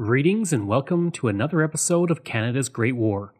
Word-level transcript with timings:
Greetings 0.00 0.52
and 0.52 0.68
welcome 0.68 1.10
to 1.10 1.26
another 1.26 1.60
episode 1.60 2.12
of 2.12 2.22
Canada's 2.22 2.68
Great 2.68 2.94
War. 2.94 3.34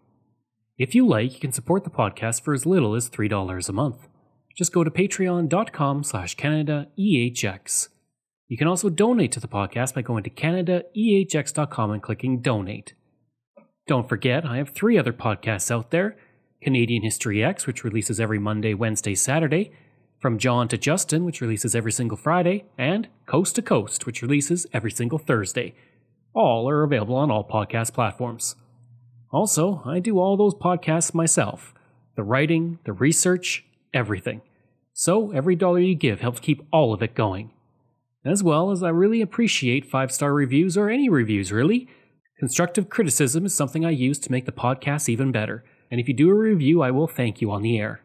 If 0.77 0.93
you 0.93 1.07
like, 1.07 1.33
you 1.33 1.39
can 1.39 1.53
support 1.53 1.85
the 1.85 1.89
podcast 1.89 2.43
for 2.43 2.53
as 2.53 2.67
little 2.67 2.97
as 2.97 3.09
$3 3.09 3.69
a 3.69 3.73
month. 3.73 4.09
Just 4.57 4.73
go 4.73 4.83
to 4.83 4.91
patreon.com 4.91 6.03
slash 6.03 6.35
CanadaEHX. 6.35 7.91
You 8.49 8.59
can 8.59 8.67
also 8.67 8.91
donate 8.91 9.31
to 9.31 9.39
the 9.39 9.47
podcast 9.47 9.95
by 9.95 10.03
going 10.03 10.25
to 10.25 10.31
CanadaEHX.com 10.31 11.93
and 11.93 12.03
clicking 12.03 12.41
donate. 12.41 12.95
Don't 13.87 14.09
forget, 14.09 14.45
I 14.45 14.57
have 14.57 14.71
three 14.71 14.99
other 14.99 15.13
podcasts 15.13 15.71
out 15.71 15.93
there 15.93 16.17
Canadian 16.61 17.05
History 17.05 17.45
X, 17.45 17.69
which 17.69 17.85
releases 17.85 18.19
every 18.19 18.41
Monday, 18.41 18.75
Wednesday, 18.75 19.15
Saturday, 19.15 19.71
From 20.19 20.39
John 20.39 20.67
to 20.67 20.77
Justin, 20.77 21.25
which 21.25 21.41
releases 21.41 21.77
every 21.77 21.93
single 21.93 22.17
Friday, 22.17 22.65
and 22.77 23.07
Coast 23.27 23.55
to 23.55 23.63
Coast, 23.63 24.07
which 24.07 24.23
releases 24.23 24.67
every 24.73 24.91
single 24.91 25.21
Thursday. 25.21 25.77
All 26.39 26.71
are 26.71 26.85
available 26.85 27.17
on 27.17 27.33
all 27.33 27.43
podcast 27.43 27.93
platforms. 27.93 28.55
Also, 29.33 29.83
I 29.85 29.99
do 29.99 30.21
all 30.21 30.37
those 30.37 30.55
podcasts 30.55 31.13
myself 31.13 31.75
the 32.15 32.23
writing, 32.23 32.79
the 32.85 32.93
research, 32.93 33.65
everything. 33.93 34.43
So 34.93 35.33
every 35.33 35.57
dollar 35.57 35.81
you 35.81 35.97
give 35.97 36.21
helps 36.21 36.39
keep 36.39 36.65
all 36.73 36.95
of 36.95 37.03
it 37.03 37.17
going. 37.17 37.51
As 38.25 38.45
well 38.45 38.71
as 38.71 38.85
I 38.85 38.91
really 38.91 39.21
appreciate 39.21 39.91
five 39.91 40.13
star 40.13 40.33
reviews 40.33 40.77
or 40.77 40.89
any 40.89 41.09
reviews, 41.09 41.51
really. 41.51 41.89
Constructive 42.39 42.89
criticism 42.89 43.45
is 43.45 43.53
something 43.53 43.85
I 43.85 43.91
use 43.91 44.21
to 44.21 44.31
make 44.31 44.47
the 44.47 44.53
podcast 44.53 45.09
even 45.09 45.33
better, 45.33 45.65
and 45.91 46.01
if 46.01 46.07
you 46.07 46.15
do 46.15 46.31
a 46.31 46.35
review, 46.35 46.83
I 46.83 46.93
will 46.93 47.09
thank 47.09 47.41
you 47.41 47.51
on 47.51 47.63
the 47.63 47.81
air. 47.81 48.03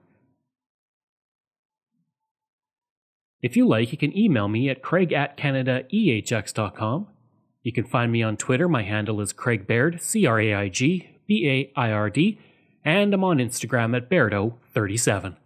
If 3.43 3.55
you 3.55 3.67
like, 3.67 3.91
you 3.91 3.97
can 3.99 4.17
email 4.17 4.47
me 4.47 4.69
at 4.69 4.81
craig 4.81 5.13
at 5.13 5.37
canadaehx.com 5.37 7.09
you 7.63 7.71
can 7.71 7.85
find 7.85 8.11
me 8.11 8.21
on 8.21 8.37
Twitter. 8.37 8.67
My 8.67 8.83
handle 8.83 9.21
is 9.21 9.33
Craig 9.33 9.65
Baird, 9.65 10.01
C 10.01 10.25
R 10.25 10.39
A 10.39 10.53
I 10.53 10.69
G 10.69 11.09
B 11.25 11.49
A 11.49 11.79
I 11.79 11.91
R 11.91 12.09
D, 12.09 12.39
and 12.83 13.13
I'm 13.13 13.23
on 13.23 13.37
Instagram 13.37 13.95
at 13.95 14.09
Bairdo37. 14.09 15.37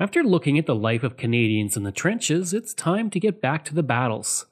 After 0.00 0.24
looking 0.24 0.58
at 0.58 0.66
the 0.66 0.74
life 0.74 1.02
of 1.04 1.16
Canadians 1.16 1.76
in 1.76 1.84
the 1.84 1.92
trenches, 1.92 2.52
it's 2.52 2.74
time 2.74 3.10
to 3.10 3.20
get 3.20 3.40
back 3.40 3.64
to 3.66 3.74
the 3.74 3.82
battles. 3.82 4.46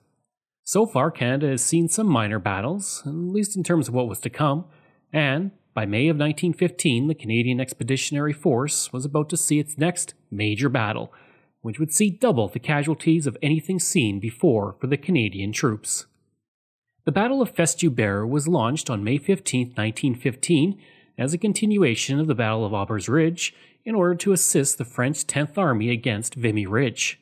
So 0.63 0.87
far, 0.87 1.11
Canada 1.11 1.49
has 1.49 1.65
seen 1.65 1.89
some 1.89 2.07
minor 2.07 2.39
battles, 2.39 3.03
at 3.05 3.13
least 3.13 3.57
in 3.57 3.65
terms 3.65 3.89
of 3.89 3.95
what 3.95 4.07
was 4.07 4.21
to 4.21 4.31
come, 4.31 4.67
and 5.13 5.51
by 5.73 5.87
May 5.87 6.09
of 6.09 6.17
1915, 6.17 7.09
the 7.09 7.15
Canadian 7.15 7.61
Expeditionary 7.61 8.33
Force 8.33 8.93
was 8.93 9.05
about 9.05 9.29
to 9.31 9.37
see 9.37 9.59
its 9.59 9.79
next 9.79 10.15
major 10.31 10.69
battle 10.69 11.13
which 11.63 11.79
would 11.79 11.93
see 11.93 12.11
double 12.11 12.49
the 12.49 12.59
casualties 12.59 13.27
of 13.27 13.37
anything 13.43 13.79
seen 13.79 14.19
before 14.19 14.77
for 14.81 14.87
the 14.87 14.97
Canadian 14.97 15.53
troops. 15.53 16.07
The 17.05 17.13
Battle 17.13 17.43
of 17.43 17.55
Festubert 17.55 18.29
was 18.29 18.49
launched 18.49 18.91
on 18.91 19.05
May 19.05 19.19
15, 19.19 19.69
1915, 19.69 20.81
as 21.19 21.35
a 21.35 21.39
continuation 21.39 22.19
of 22.19 22.27
the 22.27 22.35
Battle 22.35 22.65
of 22.65 22.73
Aubers 22.73 23.09
Ridge 23.09 23.55
in 23.85 23.95
order 23.95 24.15
to 24.15 24.33
assist 24.33 24.79
the 24.79 24.85
French 24.85 25.27
10th 25.27 25.59
Army 25.59 25.91
against 25.91 26.35
Vimy 26.35 26.67
Ridge. 26.67 27.21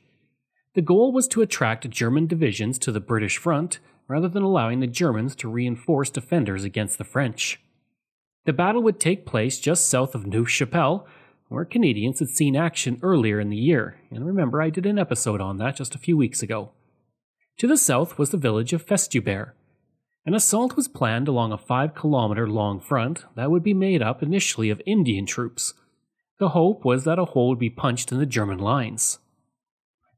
The 0.74 0.82
goal 0.82 1.12
was 1.12 1.26
to 1.28 1.42
attract 1.42 1.90
German 1.90 2.26
divisions 2.26 2.78
to 2.80 2.92
the 2.92 3.00
British 3.00 3.38
front 3.38 3.80
rather 4.06 4.28
than 4.28 4.42
allowing 4.42 4.80
the 4.80 4.86
Germans 4.86 5.34
to 5.36 5.48
reinforce 5.48 6.10
defenders 6.10 6.64
against 6.64 6.98
the 6.98 7.04
French. 7.04 7.60
The 8.44 8.52
battle 8.52 8.82
would 8.82 8.98
take 8.98 9.26
place 9.26 9.58
just 9.60 9.88
south 9.88 10.14
of 10.14 10.26
Neuve 10.26 10.50
Chapelle, 10.50 11.06
where 11.48 11.64
Canadians 11.64 12.18
had 12.18 12.28
seen 12.28 12.56
action 12.56 12.98
earlier 13.02 13.40
in 13.40 13.50
the 13.50 13.56
year, 13.56 13.96
and 14.10 14.26
remember 14.26 14.60
I 14.60 14.70
did 14.70 14.86
an 14.86 14.98
episode 14.98 15.40
on 15.40 15.56
that 15.58 15.76
just 15.76 15.94
a 15.94 15.98
few 15.98 16.16
weeks 16.16 16.42
ago. 16.42 16.72
To 17.58 17.66
the 17.66 17.76
south 17.76 18.18
was 18.18 18.30
the 18.30 18.36
village 18.36 18.72
of 18.72 18.86
Festubert. 18.86 19.52
An 20.26 20.34
assault 20.34 20.76
was 20.76 20.88
planned 20.88 21.26
along 21.26 21.52
a 21.52 21.58
5 21.58 21.94
kilometer 21.94 22.46
long 22.46 22.80
front 22.80 23.24
that 23.34 23.50
would 23.50 23.62
be 23.62 23.74
made 23.74 24.02
up 24.02 24.22
initially 24.22 24.68
of 24.68 24.82
Indian 24.84 25.26
troops. 25.26 25.74
The 26.38 26.50
hope 26.50 26.84
was 26.84 27.04
that 27.04 27.18
a 27.18 27.24
hole 27.24 27.48
would 27.48 27.58
be 27.58 27.70
punched 27.70 28.12
in 28.12 28.18
the 28.18 28.26
German 28.26 28.58
lines. 28.58 29.18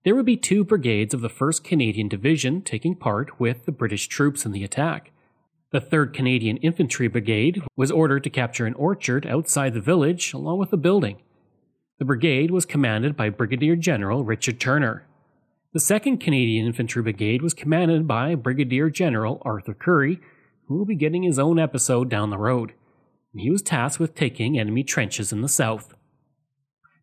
There 0.04 0.14
would 0.14 0.26
be 0.26 0.36
two 0.36 0.64
brigades 0.64 1.14
of 1.14 1.20
the 1.20 1.30
1st 1.30 1.62
Canadian 1.62 2.08
Division 2.08 2.62
taking 2.62 2.96
part 2.96 3.38
with 3.38 3.66
the 3.66 3.72
British 3.72 4.08
troops 4.08 4.44
in 4.44 4.52
the 4.52 4.64
attack. 4.64 5.12
The 5.72 5.80
3rd 5.80 6.14
Canadian 6.14 6.56
Infantry 6.56 7.06
Brigade 7.06 7.62
was 7.76 7.92
ordered 7.92 8.24
to 8.24 8.30
capture 8.30 8.66
an 8.66 8.74
orchard 8.74 9.24
outside 9.24 9.72
the 9.72 9.80
village 9.80 10.32
along 10.32 10.58
with 10.58 10.72
a 10.72 10.76
building. 10.76 11.18
The 12.00 12.04
brigade 12.04 12.50
was 12.50 12.66
commanded 12.66 13.16
by 13.16 13.30
Brigadier 13.30 13.76
General 13.76 14.24
Richard 14.24 14.58
Turner. 14.58 15.06
The 15.72 15.78
2nd 15.78 16.18
Canadian 16.18 16.66
Infantry 16.66 17.02
Brigade 17.02 17.40
was 17.40 17.54
commanded 17.54 18.08
by 18.08 18.34
Brigadier 18.34 18.90
General 18.90 19.40
Arthur 19.44 19.72
Currie, 19.74 20.18
who 20.66 20.76
will 20.76 20.86
be 20.86 20.96
getting 20.96 21.22
his 21.22 21.38
own 21.38 21.60
episode 21.60 22.08
down 22.08 22.30
the 22.30 22.38
road. 22.38 22.72
He 23.32 23.48
was 23.48 23.62
tasked 23.62 24.00
with 24.00 24.16
taking 24.16 24.58
enemy 24.58 24.82
trenches 24.82 25.30
in 25.30 25.40
the 25.40 25.48
south. 25.48 25.94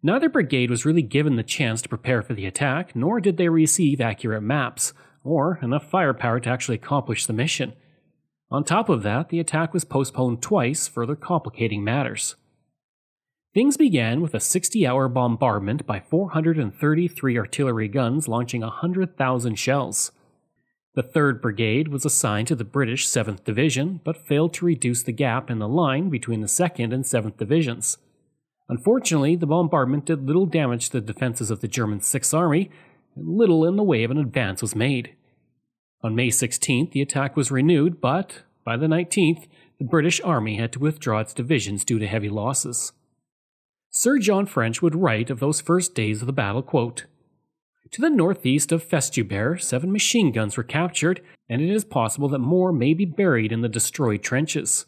Neither 0.03 0.27
brigade 0.27 0.69
was 0.69 0.83
really 0.83 1.03
given 1.03 1.37
the 1.37 1.43
chance 1.43 1.81
to 1.83 1.89
prepare 1.89 2.21
for 2.21 2.33
the 2.33 2.45
attack, 2.45 2.97
nor 2.97 3.21
did 3.21 3.37
they 3.37 3.47
receive 3.47 4.01
accurate 4.01 4.43
maps, 4.43 4.93
or 5.23 5.57
enough 5.61 5.89
firepower 5.89 6.41
to 6.41 6.49
actually 6.49 6.75
accomplish 6.75 7.25
the 7.25 7.31
mission. 7.31 7.71
On 8.49 8.63
top 8.63 8.87
of 8.87 9.03
that, 9.03 9.29
the 9.29 9.39
attack 9.39 9.73
was 9.73 9.83
postponed 9.83 10.41
twice, 10.41 10.87
further 10.87 11.15
complicating 11.15 11.83
matters. 11.83 12.35
Things 13.53 13.75
began 13.75 14.21
with 14.21 14.33
a 14.33 14.39
60 14.39 14.85
hour 14.85 15.09
bombardment 15.09 15.85
by 15.85 15.99
433 15.99 17.37
artillery 17.37 17.87
guns 17.87 18.27
launching 18.27 18.61
100,000 18.61 19.55
shells. 19.55 20.11
The 20.93 21.03
3rd 21.03 21.41
Brigade 21.41 21.89
was 21.89 22.05
assigned 22.05 22.47
to 22.47 22.55
the 22.55 22.63
British 22.63 23.07
7th 23.07 23.43
Division, 23.43 23.99
but 24.03 24.25
failed 24.25 24.53
to 24.55 24.65
reduce 24.65 25.03
the 25.03 25.11
gap 25.11 25.49
in 25.51 25.59
the 25.59 25.67
line 25.67 26.09
between 26.09 26.41
the 26.41 26.47
2nd 26.47 26.93
and 26.93 27.03
7th 27.03 27.37
Divisions. 27.37 27.97
Unfortunately, 28.69 29.35
the 29.35 29.45
bombardment 29.45 30.05
did 30.05 30.25
little 30.25 30.45
damage 30.45 30.89
to 30.89 30.99
the 30.99 31.13
defenses 31.13 31.51
of 31.51 31.61
the 31.61 31.67
German 31.67 31.99
6th 31.99 32.33
Army, 32.33 32.69
and 33.15 33.37
little 33.37 33.65
in 33.65 33.75
the 33.75 33.83
way 33.83 34.03
of 34.03 34.11
an 34.11 34.17
advance 34.17 34.61
was 34.61 34.75
made. 34.75 35.15
On 36.03 36.15
May 36.15 36.29
16th, 36.29 36.91
the 36.91 37.01
attack 37.01 37.35
was 37.35 37.51
renewed, 37.51 37.99
but 37.99 38.43
by 38.63 38.77
the 38.77 38.87
19th, 38.87 39.47
the 39.79 39.85
British 39.85 40.21
Army 40.21 40.57
had 40.57 40.71
to 40.73 40.79
withdraw 40.79 41.19
its 41.19 41.33
divisions 41.33 41.83
due 41.83 41.99
to 41.99 42.07
heavy 42.07 42.29
losses. 42.29 42.91
Sir 43.89 44.19
John 44.19 44.45
French 44.45 44.81
would 44.81 44.95
write 44.95 45.29
of 45.29 45.39
those 45.39 45.61
first 45.61 45.95
days 45.95 46.21
of 46.21 46.27
the 46.27 46.33
battle, 46.33 46.61
quote, 46.61 47.05
To 47.91 48.01
the 48.01 48.09
northeast 48.09 48.71
of 48.71 48.83
Festubert, 48.83 49.61
seven 49.61 49.91
machine 49.91 50.31
guns 50.31 50.55
were 50.55 50.63
captured, 50.63 51.21
and 51.49 51.61
it 51.61 51.69
is 51.69 51.83
possible 51.83 52.29
that 52.29 52.39
more 52.39 52.71
may 52.71 52.93
be 52.93 53.05
buried 53.05 53.51
in 53.51 53.61
the 53.61 53.69
destroyed 53.69 54.21
trenches. 54.21 54.85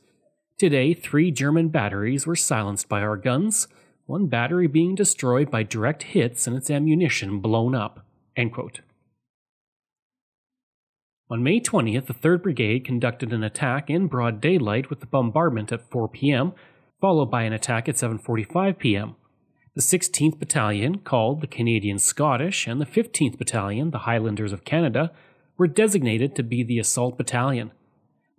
Today, 0.60 0.94
three 0.94 1.32
German 1.32 1.70
batteries 1.70 2.28
were 2.28 2.36
silenced 2.36 2.90
by 2.90 3.02
our 3.02 3.18
guns, 3.18 3.68
one 4.06 4.28
battery 4.28 4.68
being 4.68 4.94
destroyed 4.94 5.50
by 5.50 5.64
direct 5.64 6.04
hits 6.04 6.46
and 6.46 6.56
its 6.56 6.70
ammunition 6.70 7.40
blown 7.40 7.74
up. 7.74 8.06
End 8.36 8.54
quote. 8.54 8.82
On 11.32 11.44
May 11.44 11.60
20th, 11.60 12.08
the 12.08 12.14
3rd 12.16 12.42
Brigade 12.42 12.84
conducted 12.84 13.32
an 13.32 13.44
attack 13.44 13.88
in 13.88 14.08
broad 14.08 14.42
daylight 14.42 14.90
with 14.90 15.00
the 15.00 15.06
bombardment 15.06 15.72
at 15.72 15.88
4 15.92 16.08
p.m., 16.08 16.54
followed 17.00 17.28
by 17.30 17.44
an 17.44 17.54
attack 17.54 17.88
at 17.88 17.98
7:45 17.98 18.80
p.m. 18.80 19.16
The 19.76 19.82
16th 19.82 20.40
Battalion, 20.40 20.98
called 20.98 21.42
the 21.42 21.48
Canadian 21.48 22.00
Scottish, 22.00 22.66
and 22.66 22.82
the 22.82 22.86
15th 22.88 23.38
Battalion, 23.38 23.92
the 23.92 24.00
Highlanders 24.00 24.52
of 24.52 24.66
Canada, 24.66 25.12
were 25.56 25.68
designated 25.68 26.36
to 26.36 26.42
be 26.42 26.64
the 26.64 26.80
assault 26.80 27.16
battalion. 27.16 27.74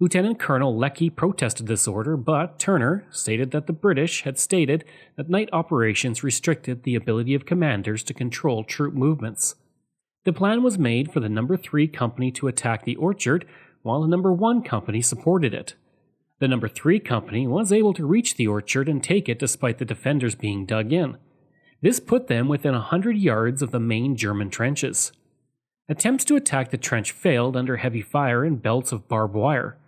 Lieutenant 0.01 0.41
Colonel 0.41 0.77
Leckie 0.77 1.11
protested 1.11 1.69
this 1.69 1.87
order, 1.87 2.17
but 2.17 2.59
Turner 2.59 3.07
stated 3.11 3.53
that 3.53 3.69
the 3.69 3.73
British 3.73 4.23
had 4.23 4.37
stated 4.37 4.85
that 5.15 5.31
night 5.31 5.49
operations 5.53 6.25
restricted 6.25 6.83
the 6.83 6.97
ability 6.97 7.35
of 7.35 7.47
commanders 7.47 8.03
to 8.03 8.15
control 8.15 8.65
troop 8.65 8.95
movements. 8.95 9.55
The 10.25 10.33
plan 10.33 10.63
was 10.63 10.79
made 10.79 11.13
for 11.13 11.21
the 11.21 11.29
number 11.29 11.57
3 11.57 11.89
company 11.89 12.31
to 12.33 12.49
attack 12.49 12.85
the 12.85 12.97
orchard 12.97 13.47
while 13.83 14.03
the 14.03 14.09
number 14.09 14.33
1 14.33 14.63
company 14.63 15.01
supported 15.01 15.55
it. 15.55 15.75
The 16.41 16.49
number 16.49 16.69
3 16.69 17.01
company 17.01 17.47
was 17.47 17.73
able 17.73 17.95
to 17.95 18.07
reach 18.07 18.37
the 18.37 18.47
orchard 18.47 18.89
and 18.89 19.03
take 19.03 19.29
it 19.29 19.39
despite 19.39 19.79
the 19.79 19.85
defenders 19.85 20.35
being 20.35 20.67
dug 20.67 20.93
in. 20.93 21.17
This 21.83 22.01
put 22.01 22.29
them 22.29 22.49
within 22.49 22.75
a 22.75 22.81
hundred 22.81 23.17
yards 23.17 23.63
of 23.63 23.71
the 23.71 23.81
main 23.81 24.15
German 24.15 24.51
trenches. 24.51 25.13
Attempts 25.89 26.25
to 26.27 26.37
attack 26.37 26.71
the 26.71 26.77
trench 26.77 27.13
failed 27.13 27.57
under 27.57 27.79
heavy 27.79 28.03
fire 28.03 28.45
and 28.45 28.63
belts 28.63 28.93
of 28.93 29.09
barbed 29.09 29.35
wire. 29.35 29.79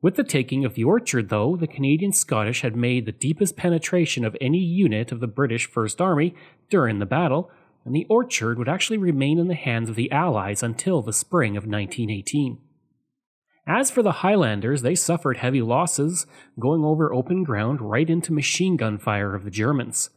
With 0.00 0.16
the 0.16 0.24
taking 0.24 0.64
of 0.64 0.74
the 0.74 0.84
orchard, 0.84 1.28
though, 1.28 1.56
the 1.56 1.66
Canadian 1.66 2.12
Scottish 2.12 2.62
had 2.62 2.76
made 2.76 3.06
the 3.06 3.12
deepest 3.12 3.56
penetration 3.56 4.24
of 4.24 4.36
any 4.40 4.58
unit 4.58 5.12
of 5.12 5.20
the 5.20 5.26
British 5.26 5.66
First 5.70 6.00
Army 6.00 6.34
during 6.70 6.98
the 6.98 7.06
battle, 7.06 7.50
and 7.86 7.94
the 7.94 8.06
orchard 8.10 8.58
would 8.58 8.68
actually 8.68 8.98
remain 8.98 9.38
in 9.38 9.46
the 9.46 9.54
hands 9.54 9.88
of 9.88 9.94
the 9.94 10.10
Allies 10.10 10.62
until 10.62 11.00
the 11.00 11.12
spring 11.12 11.56
of 11.56 11.66
1918. 11.66 12.58
As 13.66 13.90
for 13.90 14.02
the 14.02 14.12
Highlanders, 14.12 14.82
they 14.82 14.94
suffered 14.94 15.38
heavy 15.38 15.62
losses, 15.62 16.26
going 16.58 16.84
over 16.84 17.14
open 17.14 17.44
ground 17.44 17.80
right 17.80 18.10
into 18.10 18.32
machine 18.32 18.76
gun 18.76 18.98
fire 18.98 19.34
of 19.34 19.44
the 19.44 19.50
Germans. 19.50 20.10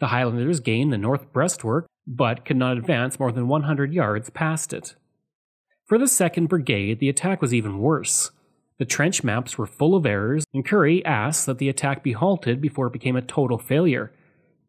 The 0.00 0.08
Highlanders 0.08 0.60
gained 0.60 0.92
the 0.92 0.98
north 0.98 1.32
breastwork, 1.32 1.86
but 2.06 2.44
could 2.44 2.56
not 2.56 2.76
advance 2.76 3.18
more 3.18 3.32
than 3.32 3.48
100 3.48 3.92
yards 3.92 4.28
past 4.30 4.72
it. 4.72 4.94
For 5.84 5.98
the 5.98 6.04
2nd 6.04 6.48
Brigade, 6.48 6.98
the 6.98 7.08
attack 7.08 7.40
was 7.40 7.54
even 7.54 7.78
worse. 7.78 8.32
The 8.78 8.84
trench 8.84 9.24
maps 9.24 9.56
were 9.56 9.66
full 9.66 9.94
of 9.94 10.06
errors, 10.06 10.44
and 10.52 10.66
Currie 10.66 11.04
asked 11.04 11.46
that 11.46 11.58
the 11.58 11.68
attack 11.68 12.02
be 12.02 12.12
halted 12.12 12.60
before 12.60 12.88
it 12.88 12.92
became 12.92 13.16
a 13.16 13.22
total 13.22 13.58
failure. 13.58 14.12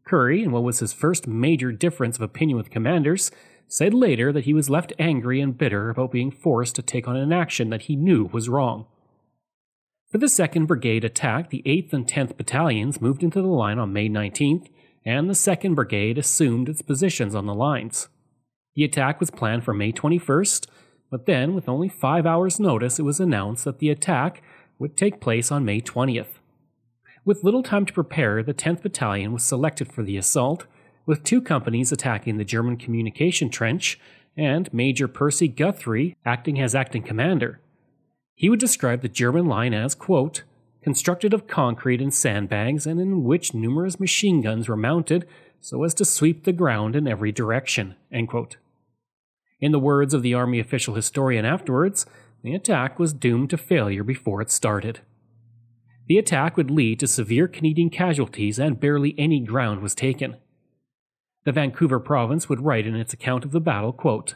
Currie, 0.08 0.44
in 0.44 0.52
what 0.52 0.64
was 0.64 0.80
his 0.80 0.94
first 0.94 1.28
major 1.28 1.72
difference 1.72 2.16
of 2.16 2.22
opinion 2.22 2.58
with 2.58 2.72
commanders, 2.72 3.30
said 3.68 3.94
later 3.94 4.32
that 4.32 4.46
he 4.46 4.54
was 4.54 4.70
left 4.70 4.94
angry 4.98 5.42
and 5.42 5.58
bitter 5.58 5.90
about 5.90 6.12
being 6.12 6.32
forced 6.32 6.76
to 6.76 6.82
take 6.82 7.08
on 7.08 7.18
an 7.18 7.34
action 7.34 7.70
that 7.70 7.84
he 7.84 7.96
knew 7.96 8.30
was 8.32 8.50
wrong. 8.50 8.86
For 10.10 10.18
the 10.18 10.28
2nd 10.28 10.68
Brigade 10.68 11.04
attack, 11.04 11.50
the 11.50 11.64
8th 11.66 11.92
and 11.92 12.08
10th 12.08 12.38
Battalions 12.38 13.02
moved 13.02 13.24
into 13.24 13.42
the 13.42 13.48
line 13.48 13.78
on 13.78 13.92
May 13.92 14.08
19th, 14.08 14.70
and 15.06 15.30
the 15.30 15.34
2nd 15.34 15.76
Brigade 15.76 16.18
assumed 16.18 16.70
its 16.70 16.82
positions 16.82 17.36
on 17.36 17.46
the 17.46 17.54
lines. 17.54 18.08
The 18.76 18.86
attack 18.86 19.20
was 19.20 19.30
planned 19.30 19.66
for 19.66 19.74
May 19.74 19.92
21st, 19.92 20.68
but 21.10 21.26
then, 21.26 21.54
with 21.54 21.68
only 21.68 21.90
five 21.90 22.26
hours' 22.26 22.60
notice, 22.60 23.00
it 23.00 23.04
was 23.04 23.20
announced 23.20 23.66
that 23.66 23.80
the 23.80 23.90
attack 23.90 24.42
would 24.80 24.96
take 24.96 25.20
place 25.20 25.52
on 25.52 25.66
May 25.66 25.82
20th. 25.82 26.37
With 27.28 27.44
little 27.44 27.62
time 27.62 27.86
to 27.86 27.92
prepare, 27.92 28.42
the 28.42 28.54
10th 28.54 28.84
Battalion 28.84 29.34
was 29.34 29.44
selected 29.44 29.92
for 29.92 30.02
the 30.02 30.16
assault, 30.16 30.66
with 31.06 31.26
two 31.26 31.42
companies 31.42 31.92
attacking 31.92 32.38
the 32.38 32.46
German 32.46 32.78
communication 32.78 33.50
trench 33.50 34.00
and 34.38 34.74
Major 34.74 35.10
Percy 35.10 35.50
Guthrie 35.50 36.16
acting 36.26 36.58
as 36.62 36.74
acting 36.74 37.04
commander. 37.04 37.60
He 38.34 38.50
would 38.50 38.62
describe 38.62 39.02
the 39.02 39.10
German 39.10 39.46
line 39.46 39.74
as, 39.74 39.94
quote, 39.94 40.44
constructed 40.82 41.34
of 41.34 41.48
concrete 41.48 42.02
and 42.02 42.14
sandbags 42.14 42.88
and 42.88 42.98
in 42.98 43.26
which 43.26 43.54
numerous 43.54 44.00
machine 44.00 44.40
guns 44.40 44.70
were 44.70 44.78
mounted 44.78 45.28
so 45.60 45.84
as 45.84 45.94
to 45.96 46.06
sweep 46.06 46.46
the 46.46 46.54
ground 46.54 46.96
in 46.96 47.10
every 47.10 47.34
direction. 47.34 47.96
In 48.10 49.74
the 49.74 49.80
words 49.80 50.14
of 50.14 50.22
the 50.22 50.34
Army 50.34 50.62
official 50.62 50.96
historian 50.96 51.44
afterwards, 51.44 52.06
the 52.42 52.56
attack 52.56 52.98
was 52.98 53.12
doomed 53.12 53.50
to 53.50 53.58
failure 53.58 54.06
before 54.06 54.42
it 54.42 54.50
started. 54.50 55.02
The 56.08 56.18
attack 56.18 56.56
would 56.58 56.72
lead 56.72 57.00
to 57.00 57.08
severe 57.08 57.48
Canadian 57.48 57.90
casualties 57.90 58.60
and 58.60 58.80
barely 58.80 59.14
any 59.18 59.42
ground 59.42 59.82
was 59.82 59.94
taken. 59.94 60.38
The 61.44 61.52
Vancouver 61.52 62.00
province 62.00 62.50
would 62.50 62.62
write 62.62 62.88
in 62.88 62.96
its 62.96 63.14
account 63.14 63.46
of 63.46 63.52
the 63.52 63.60
battle, 63.60 63.94
quote, 63.94 64.36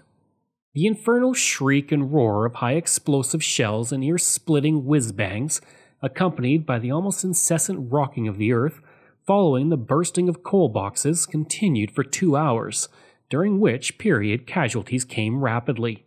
the 0.73 0.85
infernal 0.85 1.33
shriek 1.33 1.91
and 1.91 2.13
roar 2.13 2.45
of 2.45 2.55
high 2.55 2.75
explosive 2.75 3.43
shells 3.43 3.91
and 3.91 4.03
ear 4.03 4.17
splitting 4.17 4.85
whiz 4.85 5.11
bangs, 5.11 5.59
accompanied 6.01 6.65
by 6.65 6.79
the 6.79 6.91
almost 6.91 7.25
incessant 7.25 7.91
rocking 7.91 8.27
of 8.27 8.37
the 8.37 8.53
earth, 8.53 8.79
following 9.27 9.67
the 9.67 9.77
bursting 9.77 10.29
of 10.29 10.43
coal 10.43 10.69
boxes, 10.69 11.25
continued 11.25 11.91
for 11.91 12.03
two 12.05 12.37
hours, 12.37 12.87
during 13.29 13.59
which 13.59 13.97
period 13.97 14.47
casualties 14.47 15.03
came 15.03 15.43
rapidly. 15.43 16.05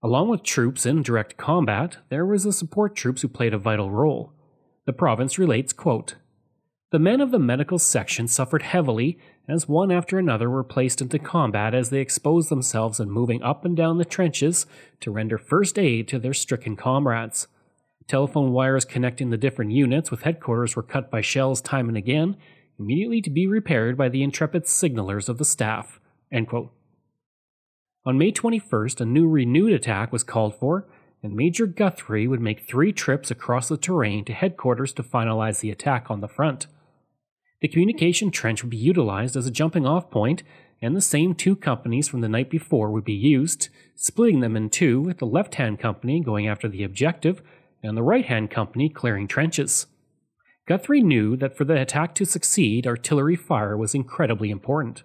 Along 0.00 0.28
with 0.28 0.44
troops 0.44 0.86
in 0.86 1.02
direct 1.02 1.36
combat, 1.36 1.96
there 2.08 2.24
was 2.24 2.44
the 2.44 2.52
support 2.52 2.94
troops 2.94 3.22
who 3.22 3.28
played 3.28 3.52
a 3.52 3.58
vital 3.58 3.90
role. 3.90 4.32
The 4.86 4.92
province 4.92 5.38
relates, 5.38 5.72
quote, 5.72 6.14
The 6.92 7.00
men 7.00 7.20
of 7.20 7.32
the 7.32 7.38
medical 7.40 7.80
section 7.80 8.28
suffered 8.28 8.62
heavily 8.62 9.18
as 9.48 9.68
one 9.68 9.90
after 9.90 10.16
another 10.16 10.48
were 10.48 10.62
placed 10.62 11.00
into 11.00 11.18
combat 11.18 11.74
as 11.74 11.90
they 11.90 12.00
exposed 12.00 12.48
themselves 12.48 13.00
in 13.00 13.10
moving 13.10 13.42
up 13.42 13.64
and 13.64 13.76
down 13.76 13.98
the 13.98 14.04
trenches 14.04 14.66
to 15.00 15.10
render 15.10 15.36
first 15.36 15.78
aid 15.78 16.06
to 16.08 16.20
their 16.20 16.34
stricken 16.34 16.76
comrades. 16.76 17.48
Telephone 18.06 18.52
wires 18.52 18.84
connecting 18.84 19.30
the 19.30 19.36
different 19.36 19.72
units 19.72 20.10
with 20.10 20.22
headquarters 20.22 20.76
were 20.76 20.82
cut 20.82 21.10
by 21.10 21.20
shells 21.20 21.60
time 21.60 21.88
and 21.88 21.98
again, 21.98 22.36
immediately 22.78 23.20
to 23.20 23.30
be 23.30 23.48
repaired 23.48 23.96
by 23.96 24.08
the 24.08 24.22
intrepid 24.22 24.62
signalers 24.62 25.28
of 25.28 25.38
the 25.38 25.44
staff. 25.44 26.00
On 28.08 28.16
May 28.16 28.32
21st, 28.32 29.02
a 29.02 29.04
new 29.04 29.28
renewed 29.28 29.70
attack 29.70 30.12
was 30.12 30.22
called 30.22 30.54
for, 30.54 30.86
and 31.22 31.36
Major 31.36 31.66
Guthrie 31.66 32.26
would 32.26 32.40
make 32.40 32.66
three 32.66 32.90
trips 32.90 33.30
across 33.30 33.68
the 33.68 33.76
terrain 33.76 34.24
to 34.24 34.32
headquarters 34.32 34.94
to 34.94 35.02
finalize 35.02 35.60
the 35.60 35.70
attack 35.70 36.10
on 36.10 36.22
the 36.22 36.26
front. 36.26 36.68
The 37.60 37.68
communication 37.68 38.30
trench 38.30 38.62
would 38.62 38.70
be 38.70 38.78
utilized 38.78 39.36
as 39.36 39.46
a 39.46 39.50
jumping 39.50 39.84
off 39.84 40.10
point, 40.10 40.42
and 40.80 40.96
the 40.96 41.02
same 41.02 41.34
two 41.34 41.54
companies 41.54 42.08
from 42.08 42.22
the 42.22 42.30
night 42.30 42.48
before 42.48 42.90
would 42.90 43.04
be 43.04 43.12
used, 43.12 43.68
splitting 43.94 44.40
them 44.40 44.56
in 44.56 44.70
two, 44.70 45.02
with 45.02 45.18
the 45.18 45.26
left 45.26 45.56
hand 45.56 45.78
company 45.78 46.18
going 46.18 46.48
after 46.48 46.66
the 46.66 46.84
objective 46.84 47.42
and 47.82 47.94
the 47.94 48.02
right 48.02 48.24
hand 48.24 48.50
company 48.50 48.88
clearing 48.88 49.28
trenches. 49.28 49.84
Guthrie 50.64 51.02
knew 51.02 51.36
that 51.36 51.58
for 51.58 51.66
the 51.66 51.78
attack 51.78 52.14
to 52.14 52.24
succeed, 52.24 52.86
artillery 52.86 53.36
fire 53.36 53.76
was 53.76 53.94
incredibly 53.94 54.48
important. 54.48 55.02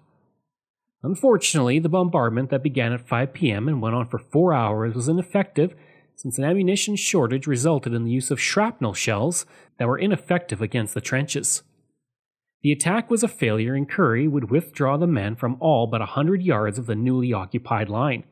Unfortunately, 1.04 1.78
the 1.78 1.90
bombardment 1.90 2.48
that 2.48 2.62
began 2.62 2.94
at 2.94 3.06
5 3.06 3.34
p.m. 3.34 3.68
and 3.68 3.82
went 3.82 3.94
on 3.94 4.06
for 4.06 4.18
four 4.18 4.54
hours 4.54 4.94
was 4.94 5.06
ineffective 5.06 5.74
since 6.16 6.38
an 6.38 6.44
ammunition 6.44 6.96
shortage 6.96 7.46
resulted 7.46 7.92
in 7.92 8.04
the 8.04 8.10
use 8.10 8.30
of 8.30 8.40
shrapnel 8.40 8.94
shells 8.94 9.44
that 9.78 9.86
were 9.86 9.98
ineffective 9.98 10.62
against 10.62 10.94
the 10.94 11.02
trenches. 11.02 11.62
The 12.62 12.72
attack 12.72 13.10
was 13.10 13.22
a 13.22 13.28
failure, 13.28 13.74
and 13.74 13.86
Currie 13.86 14.26
would 14.26 14.50
withdraw 14.50 14.96
the 14.96 15.06
men 15.06 15.36
from 15.36 15.58
all 15.60 15.86
but 15.86 16.00
a 16.00 16.06
hundred 16.06 16.42
yards 16.42 16.78
of 16.78 16.86
the 16.86 16.94
newly 16.94 17.34
occupied 17.34 17.90
line. 17.90 18.24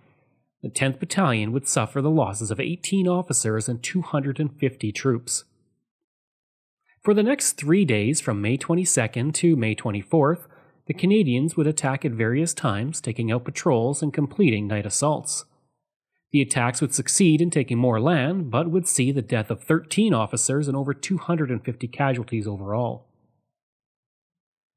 The 0.63 0.71
10th 0.71 0.99
Battalion 0.99 1.53
would 1.53 1.69
suffer 1.69 2.01
the 2.01 2.09
losses 2.09 2.51
of 2.51 2.59
18 2.59 3.07
officers 3.07 3.69
and 3.69 3.83
250 3.83 4.93
troops. 4.93 5.45
For 7.03 7.13
the 7.13 7.23
next 7.23 7.55
three 7.55 7.85
days, 7.85 8.23
from 8.23 8.41
May 8.41 8.57
22nd 8.57 9.35
to 9.35 9.57
May 9.57 9.75
24th, 9.75 10.47
the 10.87 10.95
Canadians 10.95 11.57
would 11.57 11.67
attack 11.67 12.05
at 12.05 12.13
various 12.13 12.53
times, 12.53 13.01
taking 13.01 13.31
out 13.31 13.45
patrols 13.45 14.03
and 14.03 14.13
completing 14.13 14.67
night 14.67 14.87
assaults. 14.87 15.45
The 16.33 16.41
attacks 16.41 16.81
would 16.81 16.95
succeed 16.95 17.41
in 17.41 17.51
taking 17.51 17.79
more 17.79 18.01
land, 18.01 18.51
but 18.51 18.71
would 18.71 18.89
see 18.89 19.13
the 19.13 19.23
death 19.23 19.51
of 19.51 19.63
13 19.63 20.15
officers 20.15 20.67
and 20.67 20.77
over 20.77 20.95
250 20.95 21.89
casualties 21.89 22.47
overall. 22.47 23.07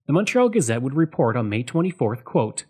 The 0.06 0.14
Montreal 0.14 0.50
Gazette 0.50 0.82
would 0.82 0.94
report 0.94 1.36
on 1.36 1.50
May 1.50 1.64
24th, 1.64 2.24
quote, 2.24 2.66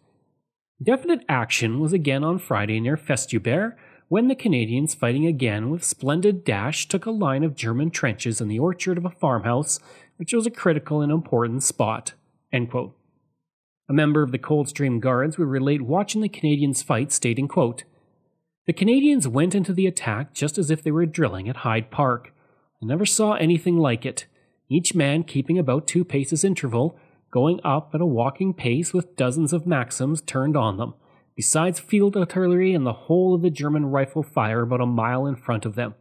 Definite 0.82 1.26
action 1.28 1.80
was 1.80 1.94
again 1.94 2.24
on 2.24 2.38
Friday 2.38 2.80
near 2.80 2.96
Festubert 2.96 3.76
when 4.08 4.28
the 4.28 4.36
Canadians 4.36 4.94
fighting 4.94 5.26
again 5.26 5.70
with 5.70 5.84
splendid 5.84 6.44
dash 6.44 6.88
took 6.88 7.06
a 7.06 7.12
line 7.12 7.44
of 7.44 7.56
German 7.56 7.90
trenches 7.90 8.40
in 8.40 8.48
the 8.48 8.60
orchard 8.60 8.98
of 8.98 9.06
a 9.06 9.10
farmhouse, 9.10 9.80
which 10.18 10.34
was 10.34 10.46
a 10.46 10.52
critical 10.52 11.02
and 11.02 11.12
important 11.12 11.64
spot. 11.64 12.14
A 13.88 13.94
member 13.94 14.24
of 14.24 14.32
the 14.32 14.40
Coldstream 14.40 15.00
Guards 15.00 15.38
would 15.38 15.48
relate 15.48 15.84
watching 15.84 16.22
the 16.22 16.30
Canadians 16.30 16.82
fight, 16.82 17.12
stating, 17.12 17.48
quote, 17.48 17.84
The 18.66 18.74
Canadians 18.74 19.28
went 19.28 19.54
into 19.54 19.74
the 19.74 19.86
attack 19.86 20.34
just 20.34 20.58
as 20.58 20.72
if 20.72 20.82
they 20.82 20.92
were 20.92 21.06
drilling 21.06 21.48
at 21.48 21.58
Hyde 21.58 21.92
Park. 21.92 22.34
I 22.82 22.86
never 22.88 23.06
saw 23.06 23.34
anything 23.34 23.78
like 23.78 24.06
it. 24.06 24.26
Each 24.70 24.96
man 24.96 25.24
keeping 25.24 25.60
about 25.60 25.86
two 25.86 26.04
paces 26.04 26.44
interval, 26.44 26.98
going 27.30 27.60
up 27.64 27.92
at 27.94 28.02
a 28.02 28.06
walking 28.06 28.54
pace 28.56 28.92
with 28.92 29.16
dozens 29.16 29.54
of 29.54 29.68
Maxims 29.68 30.22
turned 30.22 30.58
on 30.58 30.78
them, 30.78 30.96
besides 31.36 31.80
field 31.80 32.18
artillery 32.18 32.74
and 32.74 32.88
the 32.88 32.94
whole 32.94 33.36
of 33.36 33.44
the 33.44 33.52
German 33.52 33.86
rifle 33.86 34.24
fire 34.24 34.62
about 34.62 34.82
a 34.82 34.86
mile 34.88 35.28
in 35.28 35.36
front 35.36 35.64
of 35.64 35.76
them. 35.76 35.94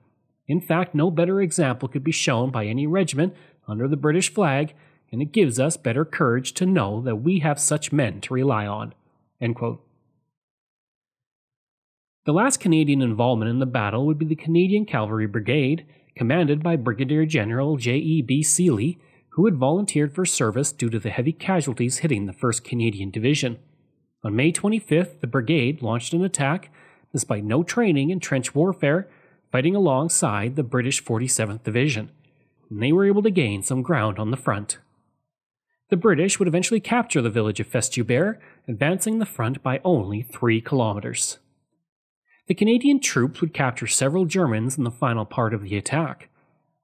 In 0.46 0.60
fact, 0.60 0.94
no 0.94 1.10
better 1.10 1.42
example 1.42 1.88
could 1.88 2.04
be 2.04 2.12
shown 2.12 2.50
by 2.50 2.64
any 2.64 2.86
regiment 2.86 3.34
under 3.68 3.88
the 3.88 3.96
British 3.96 4.32
flag, 4.32 4.74
and 5.14 5.22
it 5.22 5.32
gives 5.32 5.58
us 5.58 5.78
better 5.78 6.04
courage 6.04 6.52
to 6.54 6.66
know 6.66 7.00
that 7.00 7.22
we 7.22 7.38
have 7.38 7.58
such 7.58 7.92
men 7.92 8.20
to 8.20 8.34
rely 8.34 8.66
on. 8.66 8.92
The 12.26 12.32
last 12.32 12.58
Canadian 12.58 13.00
involvement 13.00 13.50
in 13.50 13.60
the 13.60 13.66
battle 13.66 14.06
would 14.06 14.18
be 14.18 14.26
the 14.26 14.34
Canadian 14.34 14.86
Cavalry 14.86 15.26
Brigade, 15.26 15.86
commanded 16.16 16.62
by 16.62 16.74
Brigadier 16.74 17.26
General 17.26 17.76
J.E.B. 17.76 18.42
Seely, 18.42 18.98
who 19.30 19.44
had 19.44 19.54
volunteered 19.56 20.14
for 20.14 20.24
service 20.24 20.72
due 20.72 20.90
to 20.90 20.98
the 20.98 21.10
heavy 21.10 21.32
casualties 21.32 21.98
hitting 21.98 22.26
the 22.26 22.32
1st 22.32 22.64
Canadian 22.64 23.10
Division. 23.10 23.58
On 24.24 24.34
May 24.34 24.50
25th, 24.50 25.20
the 25.20 25.26
brigade 25.28 25.80
launched 25.80 26.12
an 26.12 26.24
attack, 26.24 26.70
despite 27.12 27.44
no 27.44 27.62
training 27.62 28.10
in 28.10 28.18
trench 28.18 28.52
warfare, 28.52 29.08
fighting 29.52 29.76
alongside 29.76 30.56
the 30.56 30.64
British 30.64 31.04
47th 31.04 31.62
Division. 31.62 32.10
And 32.70 32.82
they 32.82 32.90
were 32.90 33.06
able 33.06 33.22
to 33.22 33.30
gain 33.30 33.62
some 33.62 33.82
ground 33.82 34.18
on 34.18 34.32
the 34.32 34.36
front. 34.36 34.78
The 35.90 35.96
British 35.96 36.38
would 36.38 36.48
eventually 36.48 36.80
capture 36.80 37.20
the 37.20 37.30
village 37.30 37.60
of 37.60 37.68
Festubert, 37.68 38.38
advancing 38.66 39.18
the 39.18 39.26
front 39.26 39.62
by 39.62 39.80
only 39.84 40.22
three 40.22 40.60
kilometers. 40.60 41.38
The 42.46 42.54
Canadian 42.54 43.00
troops 43.00 43.40
would 43.40 43.54
capture 43.54 43.86
several 43.86 44.24
Germans 44.24 44.76
in 44.76 44.84
the 44.84 44.90
final 44.90 45.24
part 45.24 45.54
of 45.54 45.62
the 45.62 45.76
attack. 45.76 46.28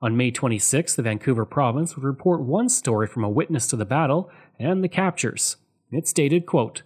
On 0.03 0.17
May 0.17 0.31
26, 0.31 0.95
the 0.95 1.03
Vancouver 1.03 1.45
province 1.45 1.95
would 1.95 2.05
report 2.05 2.41
one 2.41 2.69
story 2.69 3.07
from 3.07 3.25
a 3.25 3.29
witness 3.29 3.67
to 3.69 3.77
the 3.77 3.85
battle 3.85 4.31
and 4.59 4.83
the 4.83 4.89
captures. 4.89 5.57
It 5.91 6.09
stated, 6.09 6.47
quote, 6.47 6.83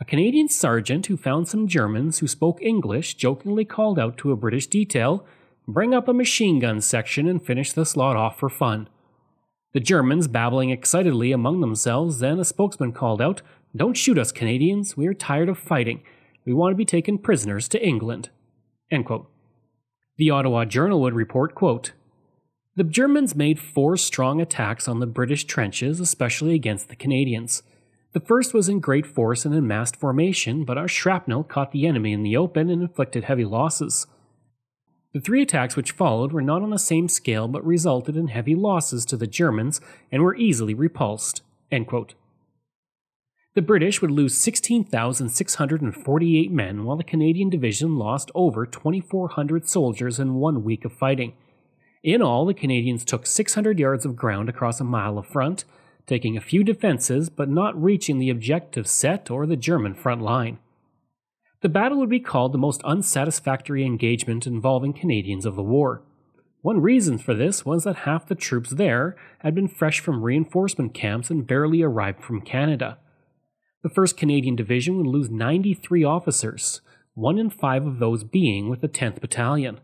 A 0.00 0.04
Canadian 0.04 0.48
sergeant 0.48 1.06
who 1.06 1.16
found 1.16 1.48
some 1.48 1.66
Germans 1.66 2.18
who 2.18 2.28
spoke 2.28 2.62
English 2.62 3.14
jokingly 3.14 3.64
called 3.64 3.98
out 3.98 4.16
to 4.18 4.30
a 4.30 4.36
British 4.36 4.66
detail, 4.66 5.26
Bring 5.66 5.94
up 5.94 6.08
a 6.08 6.12
machine 6.12 6.58
gun 6.58 6.80
section 6.80 7.28
and 7.28 7.44
finish 7.44 7.72
this 7.72 7.96
lot 7.96 8.16
off 8.16 8.38
for 8.38 8.48
fun. 8.48 8.88
The 9.72 9.80
Germans 9.80 10.28
babbling 10.28 10.70
excitedly 10.70 11.32
among 11.32 11.60
themselves, 11.60 12.18
then 12.18 12.38
a 12.38 12.44
spokesman 12.44 12.92
called 12.92 13.22
out, 13.22 13.40
Don't 13.74 13.96
shoot 13.96 14.18
us, 14.18 14.30
Canadians. 14.30 14.96
We 14.96 15.06
are 15.06 15.14
tired 15.14 15.48
of 15.48 15.58
fighting. 15.58 16.02
We 16.44 16.52
want 16.52 16.72
to 16.72 16.76
be 16.76 16.84
taken 16.84 17.18
prisoners 17.18 17.68
to 17.68 17.82
England. 17.82 18.28
The 20.18 20.30
Ottawa 20.30 20.66
Journal 20.66 21.00
would 21.00 21.14
report, 21.14 21.54
quote, 21.54 21.92
The 22.76 22.84
Germans 22.84 23.34
made 23.34 23.58
four 23.58 23.96
strong 23.96 24.42
attacks 24.42 24.86
on 24.86 25.00
the 25.00 25.06
British 25.06 25.44
trenches, 25.44 26.00
especially 26.00 26.54
against 26.54 26.90
the 26.90 26.96
Canadians. 26.96 27.62
The 28.12 28.20
first 28.20 28.52
was 28.52 28.68
in 28.68 28.80
great 28.80 29.06
force 29.06 29.46
and 29.46 29.54
in 29.54 29.66
massed 29.66 29.96
formation, 29.96 30.66
but 30.66 30.76
our 30.76 30.88
shrapnel 30.88 31.44
caught 31.44 31.72
the 31.72 31.86
enemy 31.86 32.12
in 32.12 32.22
the 32.22 32.36
open 32.36 32.68
and 32.68 32.82
inflicted 32.82 33.24
heavy 33.24 33.46
losses. 33.46 34.06
The 35.12 35.20
three 35.20 35.42
attacks 35.42 35.76
which 35.76 35.92
followed 35.92 36.32
were 36.32 36.40
not 36.40 36.62
on 36.62 36.70
the 36.70 36.78
same 36.78 37.08
scale 37.08 37.46
but 37.46 37.66
resulted 37.66 38.16
in 38.16 38.28
heavy 38.28 38.54
losses 38.54 39.04
to 39.06 39.16
the 39.16 39.26
Germans 39.26 39.80
and 40.10 40.22
were 40.22 40.36
easily 40.36 40.72
repulsed. 40.72 41.42
The 43.54 43.60
British 43.60 44.00
would 44.00 44.10
lose 44.10 44.38
16,648 44.38 46.50
men, 46.50 46.84
while 46.84 46.96
the 46.96 47.04
Canadian 47.04 47.50
division 47.50 47.96
lost 47.96 48.30
over 48.34 48.64
2,400 48.64 49.68
soldiers 49.68 50.18
in 50.18 50.36
one 50.36 50.64
week 50.64 50.86
of 50.86 50.92
fighting. 50.94 51.34
In 52.02 52.22
all, 52.22 52.46
the 52.46 52.54
Canadians 52.54 53.04
took 53.04 53.26
600 53.26 53.78
yards 53.78 54.06
of 54.06 54.16
ground 54.16 54.48
across 54.48 54.80
a 54.80 54.84
mile 54.84 55.18
of 55.18 55.26
front, 55.26 55.66
taking 56.06 56.34
a 56.34 56.40
few 56.40 56.64
defenses 56.64 57.28
but 57.28 57.50
not 57.50 57.80
reaching 57.80 58.18
the 58.18 58.30
objective 58.30 58.88
set 58.88 59.30
or 59.30 59.44
the 59.44 59.56
German 59.56 59.92
front 59.92 60.22
line. 60.22 60.58
The 61.62 61.68
battle 61.68 61.98
would 61.98 62.10
be 62.10 62.18
called 62.18 62.50
the 62.50 62.58
most 62.58 62.82
unsatisfactory 62.82 63.86
engagement 63.86 64.48
involving 64.48 64.92
Canadians 64.92 65.46
of 65.46 65.54
the 65.54 65.62
war. 65.62 66.02
One 66.60 66.82
reason 66.82 67.18
for 67.18 67.34
this 67.34 67.64
was 67.64 67.84
that 67.84 67.98
half 67.98 68.26
the 68.26 68.34
troops 68.34 68.70
there 68.70 69.16
had 69.38 69.54
been 69.54 69.68
fresh 69.68 70.00
from 70.00 70.24
reinforcement 70.24 70.92
camps 70.92 71.30
and 71.30 71.46
barely 71.46 71.80
arrived 71.80 72.24
from 72.24 72.40
Canada. 72.40 72.98
The 73.82 73.90
1st 73.90 74.16
Canadian 74.16 74.56
Division 74.56 74.96
would 74.96 75.06
lose 75.06 75.30
93 75.30 76.02
officers, 76.02 76.80
one 77.14 77.38
in 77.38 77.48
five 77.48 77.86
of 77.86 78.00
those 78.00 78.24
being 78.24 78.68
with 78.68 78.80
the 78.80 78.88
10th 78.88 79.20
Battalion. 79.20 79.78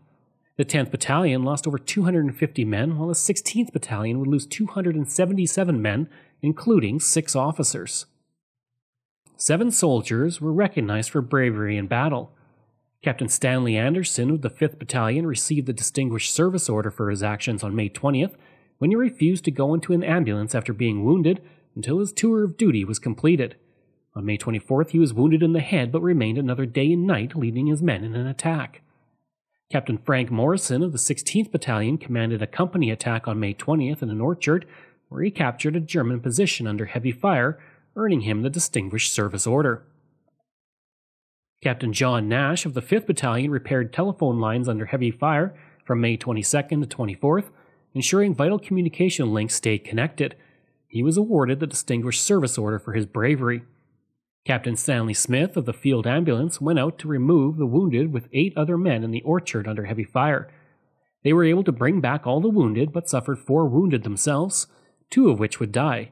The 0.57 0.65
10th 0.65 0.91
Battalion 0.91 1.43
lost 1.43 1.65
over 1.65 1.77
250 1.77 2.65
men, 2.65 2.97
while 2.97 3.07
the 3.07 3.13
16th 3.13 3.71
Battalion 3.71 4.19
would 4.19 4.27
lose 4.27 4.45
277 4.45 5.81
men, 5.81 6.09
including 6.41 6.99
six 6.99 7.37
officers. 7.37 8.05
Seven 9.41 9.71
soldiers 9.71 10.41
were 10.41 10.51
recognized 10.51 11.11
for 11.11 11.21
bravery 11.21 11.77
in 11.77 11.87
battle. 11.87 12.33
Captain 13.01 13.29
Stanley 13.29 13.77
Anderson 13.77 14.31
of 14.31 14.41
the 14.41 14.49
5th 14.49 14.77
Battalion 14.77 15.25
received 15.25 15.65
the 15.65 15.71
Distinguished 15.71 16.33
Service 16.33 16.67
Order 16.67 16.91
for 16.91 17.09
his 17.09 17.23
actions 17.23 17.63
on 17.63 17.73
May 17.73 17.87
20th 17.87 18.35
when 18.79 18.91
he 18.91 18.97
refused 18.97 19.45
to 19.45 19.51
go 19.51 19.73
into 19.73 19.93
an 19.93 20.03
ambulance 20.03 20.53
after 20.53 20.73
being 20.73 21.05
wounded 21.05 21.41
until 21.73 21.99
his 21.99 22.11
tour 22.11 22.43
of 22.43 22.57
duty 22.57 22.83
was 22.83 22.99
completed. 22.99 23.55
On 24.13 24.25
May 24.25 24.37
24th, 24.37 24.89
he 24.89 24.99
was 24.99 25.13
wounded 25.13 25.41
in 25.41 25.53
the 25.53 25.61
head 25.61 25.89
but 25.89 26.01
remained 26.01 26.37
another 26.37 26.65
day 26.65 26.91
and 26.91 27.07
night 27.07 27.33
leading 27.33 27.67
his 27.67 27.81
men 27.81 28.03
in 28.03 28.15
an 28.15 28.27
attack. 28.27 28.81
Captain 29.71 29.97
Frank 29.97 30.29
Morrison 30.29 30.83
of 30.83 30.91
the 30.91 30.97
16th 30.97 31.49
Battalion 31.49 31.97
commanded 31.97 32.41
a 32.41 32.47
company 32.47 32.91
attack 32.91 33.25
on 33.25 33.39
May 33.39 33.53
20th 33.53 34.01
in 34.01 34.09
an 34.09 34.19
orchard 34.19 34.65
where 35.07 35.23
he 35.23 35.31
captured 35.31 35.77
a 35.77 35.79
German 35.79 36.19
position 36.19 36.67
under 36.67 36.87
heavy 36.87 37.13
fire 37.13 37.57
earning 37.99 38.21
him 38.21 38.43
the 38.43 38.49
Distinguished 38.49 39.11
Service 39.11 39.45
Order. 39.45 39.83
Captain 41.61 41.91
John 41.91 42.29
Nash 42.29 42.65
of 42.65 42.73
the 42.73 42.81
5th 42.81 43.07
Battalion 43.07 43.51
repaired 43.51 43.91
telephone 43.91 44.39
lines 44.39 44.69
under 44.69 44.85
heavy 44.85 45.11
fire 45.11 45.53
from 45.83 45.99
May 45.99 46.15
22nd 46.15 46.89
to 46.89 46.97
24th, 46.97 47.49
ensuring 47.93 48.33
vital 48.33 48.57
communication 48.57 49.33
links 49.33 49.55
stayed 49.55 49.79
connected. 49.79 50.37
He 50.87 51.03
was 51.03 51.17
awarded 51.17 51.59
the 51.59 51.67
Distinguished 51.67 52.23
Service 52.23 52.57
Order 52.57 52.79
for 52.79 52.93
his 52.93 53.05
bravery. 53.05 53.63
Captain 54.45 54.77
Stanley 54.77 55.13
Smith 55.13 55.57
of 55.57 55.65
the 55.65 55.73
Field 55.73 56.07
Ambulance 56.07 56.61
went 56.61 56.79
out 56.79 56.99
to 56.99 57.09
remove 57.09 57.57
the 57.57 57.65
wounded 57.65 58.13
with 58.13 58.29
eight 58.31 58.53
other 58.55 58.77
men 58.77 59.03
in 59.03 59.11
the 59.11 59.21
orchard 59.23 59.67
under 59.67 59.83
heavy 59.83 60.05
fire. 60.05 60.49
They 61.25 61.33
were 61.33 61.43
able 61.43 61.65
to 61.65 61.73
bring 61.73 61.99
back 61.99 62.25
all 62.25 62.39
the 62.39 62.47
wounded, 62.47 62.93
but 62.93 63.09
suffered 63.09 63.39
four 63.39 63.67
wounded 63.67 64.03
themselves, 64.03 64.67
two 65.09 65.29
of 65.29 65.37
which 65.37 65.59
would 65.59 65.73
die 65.73 66.11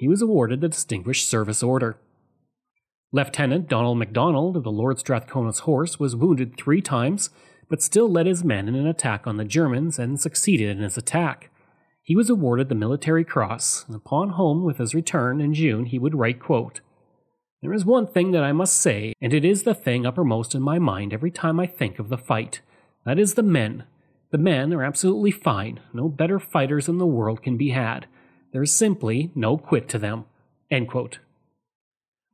he 0.00 0.08
was 0.08 0.22
awarded 0.22 0.62
the 0.62 0.68
Distinguished 0.70 1.28
Service 1.28 1.62
Order. 1.62 1.98
Lieutenant 3.12 3.68
Donald 3.68 3.98
MacDonald 3.98 4.56
of 4.56 4.62
the 4.62 4.72
Lord 4.72 4.98
Strathcona's 4.98 5.60
Horse 5.60 6.00
was 6.00 6.16
wounded 6.16 6.56
three 6.56 6.80
times, 6.80 7.28
but 7.68 7.82
still 7.82 8.10
led 8.10 8.24
his 8.24 8.42
men 8.42 8.66
in 8.66 8.74
an 8.74 8.86
attack 8.86 9.26
on 9.26 9.36
the 9.36 9.44
Germans 9.44 9.98
and 9.98 10.18
succeeded 10.18 10.74
in 10.74 10.82
his 10.82 10.96
attack. 10.96 11.50
He 12.02 12.16
was 12.16 12.30
awarded 12.30 12.70
the 12.70 12.74
Military 12.74 13.24
Cross, 13.24 13.84
and 13.88 13.94
upon 13.94 14.30
home 14.30 14.64
with 14.64 14.78
his 14.78 14.94
return 14.94 15.38
in 15.38 15.52
June 15.52 15.84
he 15.84 15.98
would 15.98 16.14
write, 16.14 16.40
quote, 16.40 16.80
There 17.60 17.74
is 17.74 17.84
one 17.84 18.06
thing 18.06 18.30
that 18.30 18.42
I 18.42 18.52
must 18.52 18.78
say, 18.78 19.12
and 19.20 19.34
it 19.34 19.44
is 19.44 19.64
the 19.64 19.74
thing 19.74 20.06
uppermost 20.06 20.54
in 20.54 20.62
my 20.62 20.78
mind 20.78 21.12
every 21.12 21.30
time 21.30 21.60
I 21.60 21.66
think 21.66 21.98
of 21.98 22.08
the 22.08 22.16
fight. 22.16 22.62
That 23.04 23.18
is 23.18 23.34
the 23.34 23.42
men. 23.42 23.84
The 24.30 24.38
men 24.38 24.72
are 24.72 24.82
absolutely 24.82 25.30
fine. 25.30 25.78
No 25.92 26.08
better 26.08 26.38
fighters 26.38 26.88
in 26.88 26.96
the 26.96 27.04
world 27.04 27.42
can 27.42 27.58
be 27.58 27.72
had. 27.72 28.06
There's 28.52 28.72
simply 28.72 29.30
no 29.34 29.56
quit 29.56 29.88
to 29.90 29.98
them. 29.98 30.24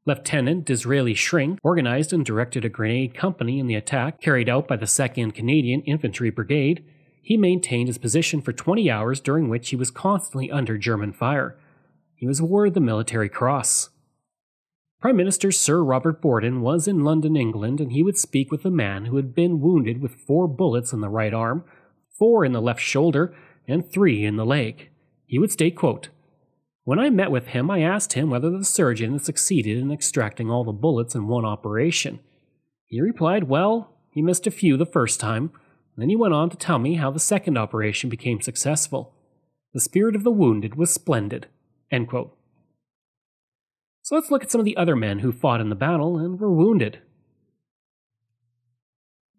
Lieutenant 0.06 0.64
Disraeli 0.64 1.14
Shrink 1.14 1.58
organized 1.64 2.12
and 2.12 2.24
directed 2.24 2.64
a 2.64 2.68
grenade 2.68 3.14
company 3.14 3.58
in 3.58 3.66
the 3.66 3.74
attack 3.74 4.20
carried 4.20 4.48
out 4.48 4.68
by 4.68 4.76
the 4.76 4.86
2nd 4.86 5.34
Canadian 5.34 5.82
Infantry 5.82 6.30
Brigade. 6.30 6.84
He 7.20 7.36
maintained 7.36 7.88
his 7.88 7.98
position 7.98 8.40
for 8.40 8.52
20 8.52 8.88
hours 8.88 9.20
during 9.20 9.48
which 9.48 9.70
he 9.70 9.76
was 9.76 9.90
constantly 9.90 10.50
under 10.50 10.78
German 10.78 11.12
fire. 11.12 11.58
He 12.14 12.26
was 12.26 12.38
awarded 12.38 12.74
the 12.74 12.80
Military 12.80 13.28
Cross. 13.28 13.90
Prime 15.00 15.16
Minister 15.16 15.50
Sir 15.52 15.82
Robert 15.82 16.22
Borden 16.22 16.62
was 16.62 16.88
in 16.88 17.04
London, 17.04 17.36
England, 17.36 17.80
and 17.80 17.92
he 17.92 18.02
would 18.02 18.16
speak 18.16 18.50
with 18.50 18.64
a 18.64 18.70
man 18.70 19.06
who 19.06 19.16
had 19.16 19.34
been 19.34 19.60
wounded 19.60 20.00
with 20.00 20.14
four 20.14 20.48
bullets 20.48 20.92
in 20.92 21.00
the 21.00 21.08
right 21.08 21.34
arm, 21.34 21.64
four 22.16 22.44
in 22.44 22.52
the 22.52 22.62
left 22.62 22.80
shoulder, 22.80 23.34
and 23.68 23.90
three 23.90 24.24
in 24.24 24.36
the 24.36 24.46
leg. 24.46 24.88
He 25.26 25.38
would 25.38 25.50
state, 25.50 25.76
quote, 25.76 26.08
When 26.84 26.98
I 26.98 27.10
met 27.10 27.30
with 27.30 27.48
him, 27.48 27.70
I 27.70 27.80
asked 27.80 28.12
him 28.12 28.30
whether 28.30 28.50
the 28.50 28.64
surgeon 28.64 29.12
had 29.12 29.24
succeeded 29.24 29.78
in 29.78 29.90
extracting 29.90 30.50
all 30.50 30.64
the 30.64 30.72
bullets 30.72 31.14
in 31.14 31.26
one 31.26 31.44
operation. 31.44 32.20
He 32.86 33.00
replied, 33.00 33.44
Well, 33.44 33.96
he 34.10 34.22
missed 34.22 34.46
a 34.46 34.52
few 34.52 34.76
the 34.76 34.86
first 34.86 35.20
time. 35.20 35.50
Then 35.96 36.08
he 36.08 36.16
went 36.16 36.34
on 36.34 36.50
to 36.50 36.56
tell 36.56 36.78
me 36.78 36.94
how 36.94 37.10
the 37.10 37.18
second 37.18 37.58
operation 37.58 38.08
became 38.08 38.40
successful. 38.40 39.14
The 39.74 39.80
spirit 39.80 40.14
of 40.14 40.24
the 40.24 40.30
wounded 40.30 40.76
was 40.76 40.92
splendid. 40.92 41.48
So 44.02 44.14
let's 44.14 44.30
look 44.30 44.44
at 44.44 44.50
some 44.50 44.60
of 44.60 44.64
the 44.64 44.76
other 44.76 44.94
men 44.94 45.18
who 45.18 45.32
fought 45.32 45.60
in 45.60 45.68
the 45.68 45.74
battle 45.74 46.18
and 46.18 46.38
were 46.38 46.52
wounded. 46.52 47.00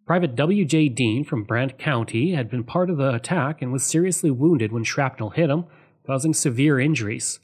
Private 0.08 0.38
W.J. 0.38 0.88
Dean 0.88 1.26
from 1.26 1.44
Brant 1.44 1.78
County 1.78 2.32
had 2.32 2.50
been 2.50 2.64
part 2.64 2.90
of 2.90 2.96
the 2.96 3.14
attack 3.14 3.62
and 3.62 3.74
was 3.74 3.84
seriously 3.84 4.32
wounded 4.32 4.72
when 4.72 4.86
shrapnel 4.86 5.32
hit 5.32 5.50
him, 5.50 5.66
causing 6.06 6.34
severe 6.34 6.80
injuries. 6.80 7.42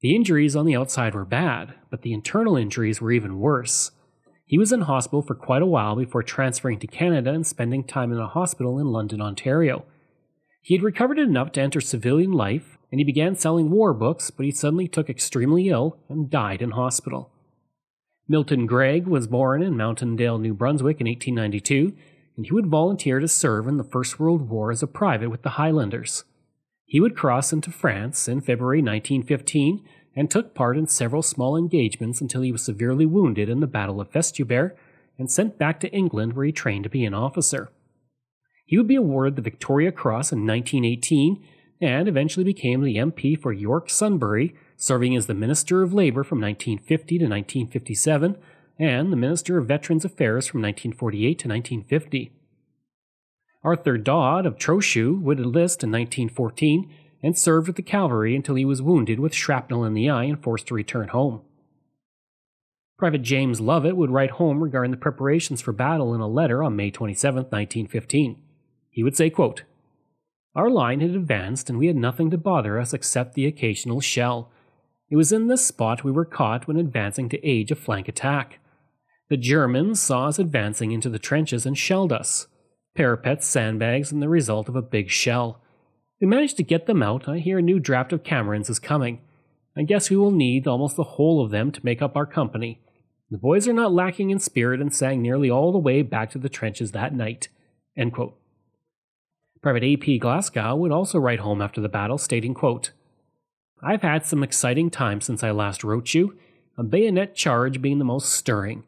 The 0.00 0.14
injuries 0.14 0.54
on 0.54 0.64
the 0.64 0.76
outside 0.76 1.12
were 1.12 1.24
bad, 1.24 1.74
but 1.90 2.02
the 2.02 2.12
internal 2.12 2.56
injuries 2.56 3.00
were 3.00 3.10
even 3.10 3.40
worse. 3.40 3.90
He 4.46 4.56
was 4.56 4.70
in 4.70 4.82
hospital 4.82 5.22
for 5.22 5.34
quite 5.34 5.60
a 5.60 5.66
while 5.66 5.96
before 5.96 6.22
transferring 6.22 6.78
to 6.78 6.86
Canada 6.86 7.32
and 7.32 7.44
spending 7.44 7.82
time 7.82 8.12
in 8.12 8.18
a 8.20 8.28
hospital 8.28 8.78
in 8.78 8.92
London, 8.92 9.20
Ontario. 9.20 9.84
He 10.62 10.74
had 10.74 10.84
recovered 10.84 11.18
enough 11.18 11.50
to 11.52 11.60
enter 11.60 11.80
civilian 11.80 12.30
life, 12.30 12.78
and 12.92 13.00
he 13.00 13.04
began 13.04 13.34
selling 13.34 13.70
war 13.70 13.92
books, 13.92 14.30
but 14.30 14.46
he 14.46 14.52
suddenly 14.52 14.86
took 14.86 15.10
extremely 15.10 15.68
ill 15.68 15.98
and 16.08 16.30
died 16.30 16.62
in 16.62 16.70
hospital. 16.70 17.32
Milton 18.30 18.66
Gregg 18.66 19.06
was 19.06 19.26
born 19.26 19.62
in 19.62 19.74
Mountaindale, 19.74 20.38
New 20.38 20.52
Brunswick 20.52 21.00
in 21.00 21.06
1892, 21.06 21.96
and 22.36 22.44
he 22.44 22.52
would 22.52 22.66
volunteer 22.66 23.20
to 23.20 23.28
serve 23.28 23.66
in 23.66 23.78
the 23.78 23.84
First 23.84 24.20
World 24.20 24.50
War 24.50 24.70
as 24.70 24.82
a 24.82 24.86
private 24.86 25.30
with 25.30 25.42
the 25.42 25.50
Highlanders. 25.50 26.24
He 26.84 27.00
would 27.00 27.16
cross 27.16 27.54
into 27.54 27.70
France 27.70 28.28
in 28.28 28.42
February 28.42 28.82
1915 28.82 29.82
and 30.14 30.30
took 30.30 30.54
part 30.54 30.76
in 30.76 30.86
several 30.86 31.22
small 31.22 31.56
engagements 31.56 32.20
until 32.20 32.42
he 32.42 32.52
was 32.52 32.62
severely 32.62 33.06
wounded 33.06 33.48
in 33.48 33.60
the 33.60 33.66
Battle 33.66 34.00
of 34.00 34.10
Festubert 34.10 34.76
and 35.18 35.30
sent 35.30 35.58
back 35.58 35.80
to 35.80 35.92
England 35.92 36.34
where 36.34 36.44
he 36.44 36.52
trained 36.52 36.84
to 36.84 36.90
be 36.90 37.06
an 37.06 37.14
officer. 37.14 37.70
He 38.66 38.76
would 38.76 38.88
be 38.88 38.96
awarded 38.96 39.36
the 39.36 39.42
Victoria 39.42 39.90
Cross 39.90 40.32
in 40.32 40.46
1918 40.46 41.42
and 41.80 42.08
eventually 42.08 42.44
became 42.44 42.82
the 42.82 42.96
MP 42.96 43.40
for 43.40 43.52
York 43.52 43.88
Sunbury 43.90 44.54
serving 44.76 45.16
as 45.16 45.26
the 45.26 45.34
Minister 45.34 45.82
of 45.82 45.94
Labor 45.94 46.24
from 46.24 46.40
1950 46.40 47.18
to 47.18 47.24
1957 47.24 48.36
and 48.78 49.12
the 49.12 49.16
Minister 49.16 49.58
of 49.58 49.66
Veterans 49.66 50.04
Affairs 50.04 50.46
from 50.46 50.62
1948 50.62 51.38
to 51.38 51.48
1950. 51.48 52.32
Arthur 53.64 53.98
Dodd 53.98 54.46
of 54.46 54.56
Trochu 54.56 55.20
would 55.20 55.38
enlist 55.38 55.82
in 55.82 55.90
1914 55.90 56.90
and 57.22 57.36
served 57.36 57.66
with 57.66 57.76
the 57.76 57.82
cavalry 57.82 58.36
until 58.36 58.54
he 58.54 58.64
was 58.64 58.80
wounded 58.80 59.18
with 59.18 59.34
shrapnel 59.34 59.84
in 59.84 59.94
the 59.94 60.08
eye 60.08 60.24
and 60.24 60.42
forced 60.42 60.68
to 60.68 60.74
return 60.74 61.08
home. 61.08 61.40
Private 62.96 63.22
James 63.22 63.60
Lovett 63.60 63.96
would 63.96 64.10
write 64.10 64.32
home 64.32 64.62
regarding 64.62 64.90
the 64.90 64.96
preparations 64.96 65.60
for 65.60 65.72
battle 65.72 66.14
in 66.14 66.20
a 66.20 66.28
letter 66.28 66.62
on 66.62 66.76
May 66.76 66.90
27, 66.90 67.44
1915. 67.44 68.42
He 68.90 69.02
would 69.02 69.16
say, 69.16 69.30
quote, 69.30 69.62
Our 70.54 70.70
line 70.70 71.00
had 71.00 71.10
advanced 71.10 71.68
and 71.68 71.78
we 71.78 71.86
had 71.86 71.96
nothing 71.96 72.30
to 72.30 72.38
bother 72.38 72.78
us 72.78 72.92
except 72.92 73.34
the 73.34 73.46
occasional 73.46 74.00
shell. 74.00 74.50
It 75.10 75.16
was 75.16 75.32
in 75.32 75.46
this 75.46 75.64
spot 75.64 76.04
we 76.04 76.10
were 76.10 76.24
caught 76.24 76.66
when 76.66 76.76
advancing 76.76 77.28
to 77.30 77.46
aid 77.46 77.70
a 77.70 77.74
flank 77.74 78.08
attack. 78.08 78.58
The 79.28 79.36
Germans 79.36 80.00
saw 80.00 80.28
us 80.28 80.38
advancing 80.38 80.92
into 80.92 81.10
the 81.10 81.18
trenches 81.18 81.66
and 81.66 81.76
shelled 81.76 82.12
us. 82.12 82.46
Parapets, 82.94 83.46
sandbags, 83.46 84.10
and 84.10 84.22
the 84.22 84.28
result 84.28 84.68
of 84.68 84.76
a 84.76 84.82
big 84.82 85.10
shell. 85.10 85.60
We 86.20 86.26
managed 86.26 86.56
to 86.56 86.62
get 86.62 86.86
them 86.86 87.02
out. 87.02 87.28
I 87.28 87.38
hear 87.38 87.58
a 87.58 87.62
new 87.62 87.78
draft 87.78 88.12
of 88.12 88.24
Camerons 88.24 88.68
is 88.68 88.78
coming. 88.78 89.20
I 89.76 89.82
guess 89.82 90.10
we 90.10 90.16
will 90.16 90.32
need 90.32 90.66
almost 90.66 90.96
the 90.96 91.04
whole 91.04 91.44
of 91.44 91.50
them 91.50 91.70
to 91.72 91.84
make 91.84 92.02
up 92.02 92.16
our 92.16 92.26
company. 92.26 92.80
The 93.30 93.38
boys 93.38 93.68
are 93.68 93.74
not 93.74 93.92
lacking 93.92 94.30
in 94.30 94.38
spirit 94.38 94.80
and 94.80 94.92
sang 94.92 95.22
nearly 95.22 95.50
all 95.50 95.70
the 95.70 95.78
way 95.78 96.02
back 96.02 96.30
to 96.30 96.38
the 96.38 96.48
trenches 96.48 96.92
that 96.92 97.14
night. 97.14 97.48
Private 99.60 99.82
A.P. 99.82 100.18
Glasgow 100.18 100.76
would 100.76 100.92
also 100.92 101.18
write 101.18 101.40
home 101.40 101.60
after 101.60 101.80
the 101.80 101.88
battle, 101.88 102.18
stating, 102.18 102.54
quote, 102.54 102.92
I've 103.82 104.02
had 104.02 104.24
some 104.24 104.42
exciting 104.42 104.90
times 104.90 105.24
since 105.24 105.42
I 105.42 105.50
last 105.50 105.84
wrote 105.84 106.14
you, 106.14 106.36
a 106.76 106.82
bayonet 106.82 107.34
charge 107.34 107.82
being 107.82 107.98
the 107.98 108.04
most 108.04 108.32
stirring. 108.32 108.84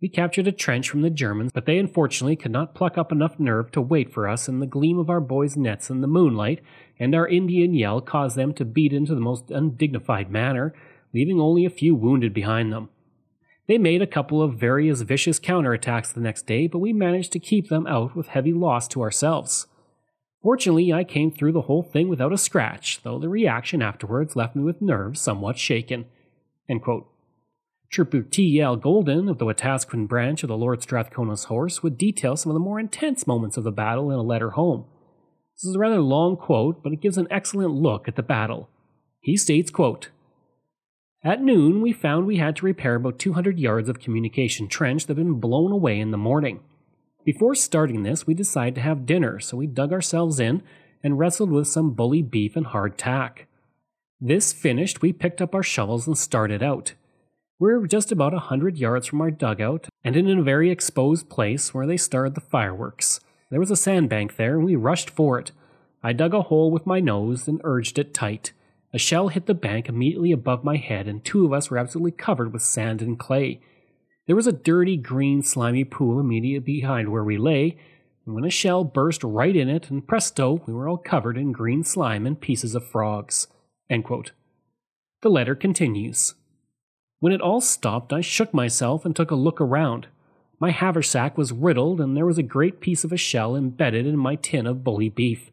We 0.00 0.08
captured 0.08 0.46
a 0.46 0.52
trench 0.52 0.90
from 0.90 1.00
the 1.00 1.10
Germans, 1.10 1.52
but 1.52 1.64
they 1.64 1.78
unfortunately 1.78 2.36
could 2.36 2.52
not 2.52 2.74
pluck 2.74 2.98
up 2.98 3.10
enough 3.12 3.40
nerve 3.40 3.72
to 3.72 3.80
wait 3.80 4.12
for 4.12 4.28
us, 4.28 4.46
and 4.46 4.60
the 4.60 4.66
gleam 4.66 4.98
of 4.98 5.08
our 5.08 5.20
boys' 5.20 5.56
nets 5.56 5.88
in 5.88 6.02
the 6.02 6.06
moonlight 6.06 6.60
and 6.98 7.14
our 7.14 7.26
Indian 7.26 7.74
yell 7.74 8.00
caused 8.00 8.36
them 8.36 8.52
to 8.54 8.64
beat 8.64 8.92
into 8.92 9.14
the 9.14 9.20
most 9.20 9.50
undignified 9.50 10.30
manner, 10.30 10.74
leaving 11.14 11.40
only 11.40 11.64
a 11.64 11.70
few 11.70 11.94
wounded 11.94 12.34
behind 12.34 12.72
them. 12.72 12.90
They 13.68 13.78
made 13.78 14.02
a 14.02 14.06
couple 14.06 14.42
of 14.42 14.54
various 14.54 15.00
vicious 15.00 15.40
counterattacks 15.40 16.12
the 16.12 16.20
next 16.20 16.46
day, 16.46 16.66
but 16.66 16.78
we 16.78 16.92
managed 16.92 17.32
to 17.32 17.38
keep 17.38 17.68
them 17.68 17.86
out 17.86 18.14
with 18.14 18.28
heavy 18.28 18.52
loss 18.52 18.86
to 18.88 19.02
ourselves. 19.02 19.66
Fortunately, 20.46 20.92
I 20.92 21.02
came 21.02 21.32
through 21.32 21.50
the 21.50 21.62
whole 21.62 21.82
thing 21.82 22.06
without 22.06 22.32
a 22.32 22.38
scratch, 22.38 23.02
though 23.02 23.18
the 23.18 23.28
reaction 23.28 23.82
afterwards 23.82 24.36
left 24.36 24.54
me 24.54 24.62
with 24.62 24.80
nerves 24.80 25.20
somewhat 25.20 25.58
shaken. 25.58 26.04
Trooper 27.90 28.22
T.L. 28.22 28.76
Golden 28.76 29.28
of 29.28 29.38
the 29.38 29.44
Wetaskiwin 29.44 30.06
branch 30.06 30.44
of 30.44 30.48
the 30.48 30.56
Lord 30.56 30.82
Strathcona's 30.82 31.46
Horse 31.46 31.82
would 31.82 31.98
detail 31.98 32.36
some 32.36 32.50
of 32.50 32.54
the 32.54 32.60
more 32.60 32.78
intense 32.78 33.26
moments 33.26 33.56
of 33.56 33.64
the 33.64 33.72
battle 33.72 34.08
in 34.12 34.18
a 34.18 34.22
letter 34.22 34.50
home. 34.50 34.84
This 35.56 35.64
is 35.64 35.74
a 35.74 35.80
rather 35.80 36.00
long 36.00 36.36
quote, 36.36 36.80
but 36.80 36.92
it 36.92 37.00
gives 37.00 37.18
an 37.18 37.26
excellent 37.28 37.72
look 37.72 38.06
at 38.06 38.14
the 38.14 38.22
battle. 38.22 38.68
He 39.18 39.36
states, 39.36 39.72
quote, 39.72 40.10
At 41.24 41.42
noon, 41.42 41.82
we 41.82 41.92
found 41.92 42.24
we 42.24 42.36
had 42.36 42.54
to 42.54 42.66
repair 42.66 42.94
about 42.94 43.18
200 43.18 43.58
yards 43.58 43.88
of 43.88 43.98
communication 43.98 44.68
trench 44.68 45.06
that 45.06 45.16
had 45.16 45.26
been 45.26 45.40
blown 45.40 45.72
away 45.72 45.98
in 45.98 46.12
the 46.12 46.16
morning. 46.16 46.60
Before 47.26 47.56
starting 47.56 48.04
this, 48.04 48.24
we 48.24 48.34
decided 48.34 48.76
to 48.76 48.82
have 48.82 49.04
dinner, 49.04 49.40
so 49.40 49.56
we 49.56 49.66
dug 49.66 49.92
ourselves 49.92 50.38
in 50.38 50.62
and 51.02 51.18
wrestled 51.18 51.50
with 51.50 51.66
some 51.66 51.90
bully 51.90 52.22
beef 52.22 52.54
and 52.54 52.64
hard 52.64 52.96
tack. 52.96 53.48
This 54.20 54.52
finished, 54.52 55.02
we 55.02 55.12
picked 55.12 55.42
up 55.42 55.52
our 55.52 55.64
shovels 55.64 56.06
and 56.06 56.16
started 56.16 56.62
out. 56.62 56.94
We 57.58 57.74
were 57.74 57.88
just 57.88 58.12
about 58.12 58.32
a 58.32 58.38
hundred 58.38 58.78
yards 58.78 59.08
from 59.08 59.20
our 59.20 59.32
dugout 59.32 59.88
and 60.04 60.16
in 60.16 60.28
a 60.38 60.40
very 60.40 60.70
exposed 60.70 61.28
place 61.28 61.74
where 61.74 61.84
they 61.84 61.96
started 61.96 62.36
the 62.36 62.40
fireworks. 62.40 63.18
There 63.50 63.58
was 63.58 63.72
a 63.72 63.76
sandbank 63.76 64.36
there, 64.36 64.54
and 64.54 64.64
we 64.64 64.76
rushed 64.76 65.10
for 65.10 65.36
it. 65.36 65.50
I 66.04 66.12
dug 66.12 66.32
a 66.32 66.42
hole 66.42 66.70
with 66.70 66.86
my 66.86 67.00
nose 67.00 67.48
and 67.48 67.60
urged 67.64 67.98
it 67.98 68.14
tight. 68.14 68.52
A 68.92 68.98
shell 68.98 69.28
hit 69.28 69.46
the 69.46 69.54
bank 69.54 69.88
immediately 69.88 70.30
above 70.30 70.62
my 70.62 70.76
head, 70.76 71.08
and 71.08 71.24
two 71.24 71.44
of 71.44 71.52
us 71.52 71.70
were 71.70 71.78
absolutely 71.78 72.12
covered 72.12 72.52
with 72.52 72.62
sand 72.62 73.02
and 73.02 73.18
clay. 73.18 73.60
There 74.26 74.36
was 74.36 74.46
a 74.46 74.52
dirty, 74.52 74.96
green, 74.96 75.42
slimy 75.42 75.84
pool 75.84 76.18
immediately 76.18 76.80
behind 76.80 77.10
where 77.10 77.22
we 77.22 77.38
lay, 77.38 77.78
and 78.24 78.34
when 78.34 78.44
a 78.44 78.50
shell 78.50 78.82
burst 78.82 79.22
right 79.22 79.54
in 79.54 79.68
it, 79.68 79.88
and 79.88 80.06
presto, 80.06 80.62
we 80.66 80.72
were 80.72 80.88
all 80.88 80.98
covered 80.98 81.36
in 81.38 81.52
green 81.52 81.84
slime 81.84 82.26
and 82.26 82.40
pieces 82.40 82.74
of 82.74 82.84
frogs. 82.84 83.46
The 83.88 85.30
letter 85.30 85.54
continues. 85.54 86.34
When 87.20 87.32
it 87.32 87.40
all 87.40 87.60
stopped, 87.60 88.12
I 88.12 88.20
shook 88.20 88.52
myself 88.52 89.04
and 89.04 89.14
took 89.14 89.30
a 89.30 89.36
look 89.36 89.60
around. 89.60 90.08
My 90.58 90.70
haversack 90.70 91.38
was 91.38 91.52
riddled, 91.52 92.00
and 92.00 92.16
there 92.16 92.26
was 92.26 92.38
a 92.38 92.42
great 92.42 92.80
piece 92.80 93.04
of 93.04 93.12
a 93.12 93.16
shell 93.16 93.54
embedded 93.54 94.06
in 94.06 94.16
my 94.16 94.34
tin 94.34 94.66
of 94.66 94.82
bully 94.82 95.08
beef. 95.08 95.52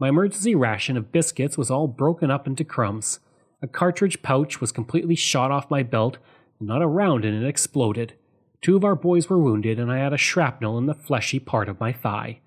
My 0.00 0.08
emergency 0.08 0.54
ration 0.54 0.96
of 0.96 1.12
biscuits 1.12 1.56
was 1.56 1.70
all 1.70 1.86
broken 1.86 2.30
up 2.30 2.46
into 2.46 2.64
crumbs. 2.64 3.20
A 3.62 3.68
cartridge 3.68 4.22
pouch 4.22 4.60
was 4.60 4.72
completely 4.72 5.14
shot 5.14 5.50
off 5.50 5.70
my 5.70 5.82
belt, 5.82 6.18
not 6.60 6.82
a 6.82 6.86
round 6.86 7.24
in 7.24 7.34
it 7.34 7.46
exploded. 7.46 8.14
Two 8.60 8.76
of 8.76 8.84
our 8.84 8.96
boys 8.96 9.28
were 9.28 9.38
wounded, 9.38 9.78
and 9.78 9.90
I 9.90 9.98
had 9.98 10.12
a 10.12 10.18
shrapnel 10.18 10.78
in 10.78 10.86
the 10.86 10.94
fleshy 10.94 11.38
part 11.38 11.68
of 11.68 11.80
my 11.80 11.92
thigh. 11.92 12.40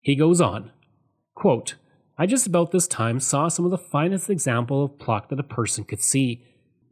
He 0.00 0.16
goes 0.16 0.40
on. 0.40 0.72
Quote, 1.34 1.76
I 2.16 2.26
just 2.26 2.46
about 2.46 2.72
this 2.72 2.88
time 2.88 3.20
saw 3.20 3.46
some 3.46 3.64
of 3.64 3.70
the 3.70 3.78
finest 3.78 4.28
example 4.28 4.84
of 4.84 4.98
pluck 4.98 5.28
that 5.28 5.38
a 5.38 5.44
person 5.44 5.84
could 5.84 6.02
see. 6.02 6.42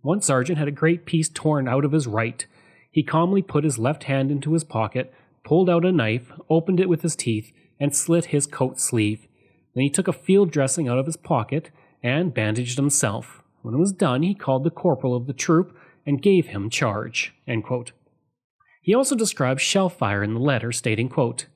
One 0.02 0.20
sergeant 0.20 0.58
had 0.58 0.68
a 0.68 0.72
great 0.72 1.04
piece 1.04 1.28
torn 1.28 1.66
out 1.66 1.84
of 1.84 1.90
his 1.90 2.06
right. 2.06 2.46
He 2.92 3.02
calmly 3.02 3.42
put 3.42 3.64
his 3.64 3.78
left 3.78 4.04
hand 4.04 4.30
into 4.30 4.52
his 4.52 4.62
pocket, 4.62 5.12
pulled 5.44 5.68
out 5.68 5.84
a 5.84 5.90
knife, 5.90 6.30
opened 6.48 6.78
it 6.78 6.88
with 6.88 7.02
his 7.02 7.16
teeth, 7.16 7.52
and 7.80 7.94
slit 7.94 8.26
his 8.26 8.46
coat 8.46 8.78
sleeve. 8.78 9.26
Then 9.74 9.82
he 9.82 9.90
took 9.90 10.06
a 10.06 10.12
field 10.12 10.52
dressing 10.52 10.88
out 10.88 10.98
of 10.98 11.06
his 11.06 11.16
pocket 11.16 11.70
and 12.02 12.32
bandaged 12.32 12.76
himself. 12.76 13.42
When 13.66 13.74
it 13.74 13.78
was 13.78 13.92
done, 13.92 14.22
he 14.22 14.32
called 14.32 14.62
the 14.62 14.70
corporal 14.70 15.16
of 15.16 15.26
the 15.26 15.32
troop 15.32 15.76
and 16.06 16.22
gave 16.22 16.46
him 16.46 16.70
charge. 16.70 17.34
He 18.80 18.94
also 18.94 19.16
describes 19.16 19.60
shell 19.60 19.88
fire 19.88 20.22
in 20.22 20.34
the 20.34 20.40
letter, 20.40 20.70
stating, 20.70 21.08
quote, 21.08 21.46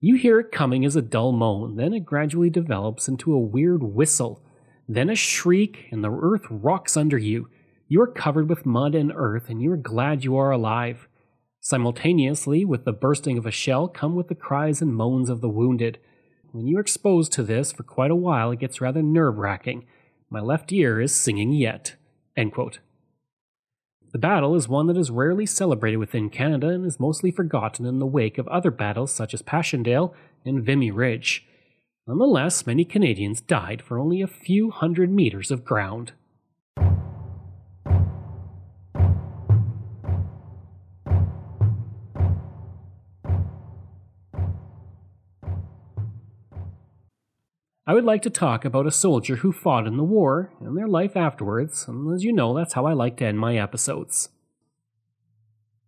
You 0.00 0.16
hear 0.16 0.38
it 0.38 0.52
coming 0.52 0.84
as 0.84 0.96
a 0.96 1.00
dull 1.00 1.32
moan, 1.32 1.76
then 1.76 1.94
it 1.94 2.04
gradually 2.04 2.50
develops 2.50 3.08
into 3.08 3.32
a 3.32 3.40
weird 3.40 3.82
whistle, 3.82 4.42
then 4.86 5.08
a 5.08 5.14
shriek, 5.14 5.88
and 5.90 6.04
the 6.04 6.12
earth 6.12 6.44
rocks 6.50 6.94
under 6.94 7.16
you. 7.16 7.48
You 7.88 8.02
are 8.02 8.06
covered 8.06 8.50
with 8.50 8.66
mud 8.66 8.94
and 8.94 9.10
earth, 9.10 9.48
and 9.48 9.62
you 9.62 9.72
are 9.72 9.78
glad 9.78 10.24
you 10.24 10.36
are 10.36 10.50
alive. 10.50 11.08
Simultaneously 11.58 12.66
with 12.66 12.84
the 12.84 12.92
bursting 12.92 13.38
of 13.38 13.46
a 13.46 13.50
shell 13.50 13.88
come 13.88 14.14
with 14.14 14.28
the 14.28 14.34
cries 14.34 14.82
and 14.82 14.94
moans 14.94 15.30
of 15.30 15.40
the 15.40 15.48
wounded. 15.48 16.00
When 16.52 16.66
you 16.66 16.76
are 16.76 16.82
exposed 16.82 17.32
to 17.32 17.42
this 17.42 17.72
for 17.72 17.82
quite 17.82 18.10
a 18.10 18.14
while, 18.14 18.50
it 18.50 18.60
gets 18.60 18.82
rather 18.82 19.02
nerve 19.02 19.38
wracking. 19.38 19.86
My 20.32 20.40
left 20.40 20.70
ear 20.70 21.00
is 21.00 21.12
singing 21.12 21.52
yet. 21.52 21.96
The 24.12 24.18
battle 24.18 24.54
is 24.54 24.68
one 24.68 24.86
that 24.86 24.96
is 24.96 25.10
rarely 25.10 25.44
celebrated 25.44 25.96
within 25.96 26.30
Canada 26.30 26.68
and 26.68 26.86
is 26.86 27.00
mostly 27.00 27.32
forgotten 27.32 27.84
in 27.84 27.98
the 27.98 28.06
wake 28.06 28.38
of 28.38 28.46
other 28.46 28.70
battles 28.70 29.12
such 29.12 29.34
as 29.34 29.42
Passchendaele 29.42 30.14
and 30.44 30.64
Vimy 30.64 30.92
Ridge. 30.92 31.46
Nonetheless, 32.06 32.64
many 32.64 32.84
Canadians 32.84 33.40
died 33.40 33.82
for 33.82 33.98
only 33.98 34.22
a 34.22 34.28
few 34.28 34.70
hundred 34.70 35.10
meters 35.10 35.50
of 35.50 35.64
ground. 35.64 36.12
I 47.90 47.92
would 47.92 48.04
like 48.04 48.22
to 48.22 48.30
talk 48.30 48.64
about 48.64 48.86
a 48.86 48.92
soldier 48.92 49.34
who 49.34 49.50
fought 49.50 49.84
in 49.84 49.96
the 49.96 50.04
war 50.04 50.52
and 50.60 50.76
their 50.76 50.86
life 50.86 51.16
afterwards, 51.16 51.88
and 51.88 52.14
as 52.14 52.22
you 52.22 52.32
know, 52.32 52.54
that's 52.54 52.74
how 52.74 52.86
I 52.86 52.92
like 52.92 53.16
to 53.16 53.24
end 53.24 53.40
my 53.40 53.56
episodes. 53.56 54.28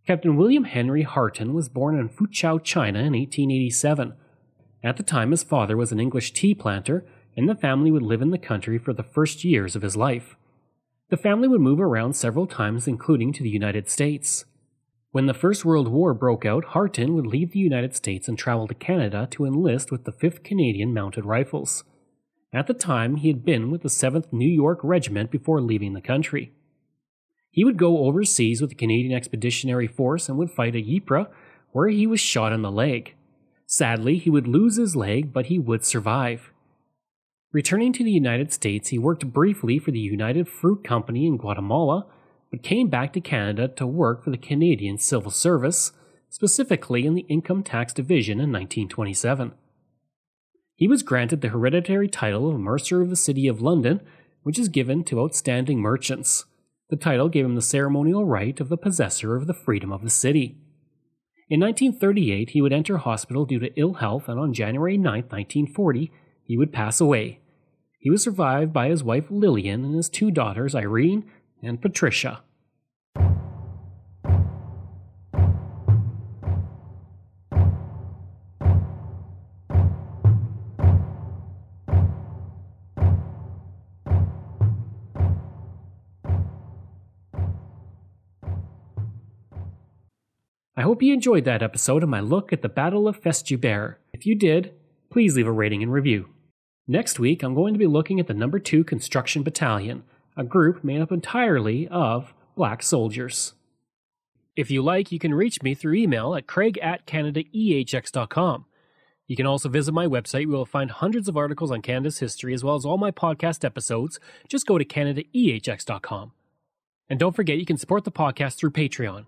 Captain 0.05 0.35
William 0.35 0.65
Henry 0.65 1.03
Harton 1.03 1.55
was 1.55 1.69
born 1.69 1.97
in 1.97 2.09
Foochow, 2.09 2.61
China 2.61 2.99
in 2.99 3.13
1887. 3.13 4.15
At 4.83 4.97
the 4.97 5.05
time, 5.05 5.31
his 5.31 5.45
father 5.45 5.77
was 5.77 5.93
an 5.93 6.01
English 6.01 6.33
tea 6.33 6.57
planter, 6.57 7.07
and 7.37 7.49
the 7.49 7.55
family 7.55 7.93
would 7.93 8.03
live 8.03 8.21
in 8.21 8.33
the 8.33 8.37
country 8.37 8.79
for 8.79 8.93
the 8.93 9.05
first 9.05 9.45
years 9.45 9.77
of 9.77 9.83
his 9.83 9.97
life. 9.97 10.35
The 11.11 11.17
family 11.17 11.47
would 11.47 11.61
move 11.61 11.81
around 11.81 12.15
several 12.17 12.49
times, 12.49 12.89
including 12.89 13.33
to 13.35 13.45
the 13.45 13.49
United 13.49 13.89
States. 13.89 14.45
When 15.13 15.27
the 15.27 15.35
First 15.35 15.65
World 15.65 15.87
War 15.87 16.15
broke 16.15 16.45
out, 16.45 16.65
Harton 16.65 17.15
would 17.15 17.29
leave 17.29 17.53
the 17.53 17.61
United 17.61 17.95
States 17.95 18.27
and 18.27 18.37
travel 18.37 18.67
to 18.67 18.75
Canada 18.75 19.29
to 19.31 19.45
enlist 19.45 19.93
with 19.93 20.03
the 20.03 20.11
5th 20.11 20.43
Canadian 20.43 20.93
Mounted 20.93 21.25
Rifles. 21.25 21.85
At 22.53 22.67
the 22.67 22.75
time, 22.75 23.17
he 23.17 23.29
had 23.29 23.45
been 23.45 23.71
with 23.71 23.83
the 23.83 23.89
7th 23.89 24.33
New 24.33 24.49
York 24.49 24.81
Regiment 24.83 25.31
before 25.31 25.63
leaving 25.63 25.95
the 25.95 26.03
country. 26.03 26.53
He 27.51 27.65
would 27.65 27.79
go 27.79 28.05
overseas 28.05 28.61
with 28.61 28.71
the 28.71 28.77
Canadian 28.77 29.15
Expeditionary 29.15 29.87
Force 29.87 30.29
and 30.29 30.37
would 30.39 30.51
fight 30.51 30.77
at 30.77 30.87
Ypres, 30.87 31.27
where 31.71 31.89
he 31.89 32.07
was 32.07 32.21
shot 32.21 32.53
in 32.53 32.63
the 32.63 32.71
leg. 32.71 33.15
Sadly, 33.67 34.19
he 34.19 34.29
would 34.29 34.47
lose 34.47 34.77
his 34.77 34.95
leg, 34.95 35.33
but 35.33 35.47
he 35.47 35.59
would 35.59 35.85
survive. 35.85 36.51
Returning 37.53 37.93
to 37.95 38.05
the 38.05 38.11
United 38.11 38.53
States, 38.53 38.89
he 38.89 38.99
worked 38.99 39.33
briefly 39.33 39.79
for 39.79 39.91
the 39.91 39.99
United 39.99 40.49
Fruit 40.49 40.85
Company 40.85 41.27
in 41.27 41.39
Guatemala, 41.39 42.07
but 42.51 42.63
came 42.63 42.89
back 42.89 43.15
to 43.15 43.21
Canada 43.21 43.69
to 43.69 43.87
work 43.87 44.23
for 44.23 44.31
the 44.31 44.39
Canadian 44.39 44.99
Civil 44.99 45.31
Service, 45.31 45.93
specifically 46.29 47.07
in 47.07 47.15
the 47.15 47.27
Income 47.29 47.63
Tax 47.63 47.95
Division 47.95 48.35
in 48.41 48.53
1927. 48.53 49.53
He 50.83 50.89
was 50.89 51.05
granted 51.05 51.43
the 51.43 51.51
hereditary 51.51 52.09
title 52.09 52.51
of 52.51 52.59
Mercer 52.59 53.01
of 53.01 53.09
the 53.09 53.15
City 53.15 53.47
of 53.47 53.63
London, 53.63 54.01
which 54.43 54.59
is 54.59 54.67
given 54.67 55.05
to 55.05 55.21
outstanding 55.21 55.79
merchants. 55.79 56.45
The 56.91 56.97
title 56.97 57.29
gave 57.29 57.45
him 57.45 57.55
the 57.55 57.63
ceremonial 57.63 58.25
right 58.25 58.59
of 58.59 58.69
the 58.69 58.77
possessor 58.77 59.37
of 59.37 59.47
the 59.47 59.55
freedom 59.55 59.93
of 59.93 60.03
the 60.03 60.11
city. 60.11 60.57
In 61.49 61.61
1938, 61.61 62.51
he 62.51 62.61
would 62.61 62.73
enter 62.73 62.97
hospital 62.97 63.45
due 63.45 63.61
to 63.61 63.73
ill 63.79 63.93
health, 63.93 64.29
and 64.29 64.41
on 64.41 64.53
January 64.53 64.97
9, 64.97 65.05
1940, 65.05 66.11
he 66.43 66.59
would 66.59 66.73
pass 66.73 67.01
away. 67.01 67.39
He 68.01 68.11
was 68.11 68.25
survived 68.25 68.73
by 68.73 68.89
his 68.89 69.05
wife 69.05 69.27
Lillian 69.31 69.85
and 69.85 69.95
his 69.95 70.09
two 70.09 70.33
daughters, 70.33 70.75
Irene 70.75 71.31
and 71.63 71.81
Patricia. 71.81 72.43
Hope 91.03 91.09
you 91.09 91.15
enjoyed 91.15 91.45
that 91.45 91.65
episode 91.65 92.05
of 92.05 92.09
my 92.09 92.21
look 92.21 92.53
at 92.53 92.63
the 92.63 92.69
Battle 92.69 93.09
of 93.09 93.21
Festubert. 93.21 93.97
If 94.13 94.25
you 94.25 94.37
did, 94.37 94.73
please 95.11 95.35
leave 95.35 95.49
a 95.49 95.51
rating 95.51 95.83
and 95.83 95.93
review. 95.93 96.29
Next 96.87 97.19
week, 97.19 97.43
I'm 97.43 97.57
going 97.57 97.75
to 97.75 97.79
be 97.79 97.89
looking 97.89 98.21
at 98.21 98.29
the 98.29 98.35
Number 98.35 98.61
2 98.61 98.85
Construction 98.85 99.43
Battalion, 99.43 100.05
a 100.37 100.45
group 100.45 100.85
made 100.85 101.01
up 101.01 101.11
entirely 101.11 101.89
of 101.89 102.33
black 102.55 102.85
soldiers. 102.85 103.55
If 104.55 104.71
you 104.71 104.81
like, 104.81 105.11
you 105.11 105.19
can 105.19 105.35
reach 105.35 105.61
me 105.61 105.75
through 105.75 105.95
email 105.95 106.37
at 106.37 106.47
craig 106.47 106.79
at 106.79 107.05
canadaehx.com. 107.05 108.67
You 109.27 109.35
can 109.35 109.47
also 109.47 109.69
visit 109.69 109.91
my 109.91 110.07
website 110.07 110.47
where 110.47 110.59
you'll 110.59 110.67
find 110.67 110.93
hundreds 110.93 111.27
of 111.27 111.37
articles 111.37 111.73
on 111.73 111.83
Canada's 111.83 112.21
history 112.21 112.55
as 112.55 112.63
well 112.63 112.77
as 112.77 112.85
all 112.85 112.97
my 112.97 113.11
podcast 113.11 113.65
episodes. 113.65 114.21
Just 114.47 114.69
go 114.69 114.79
to 114.79 114.85
canadaehx.com. 114.85 116.31
And 117.11 117.19
don't 117.19 117.35
forget, 117.35 117.59
you 117.59 117.67
can 117.67 117.77
support 117.77 118.05
the 118.05 118.13
podcast 118.13 118.55
through 118.55 118.71
Patreon. 118.71 119.27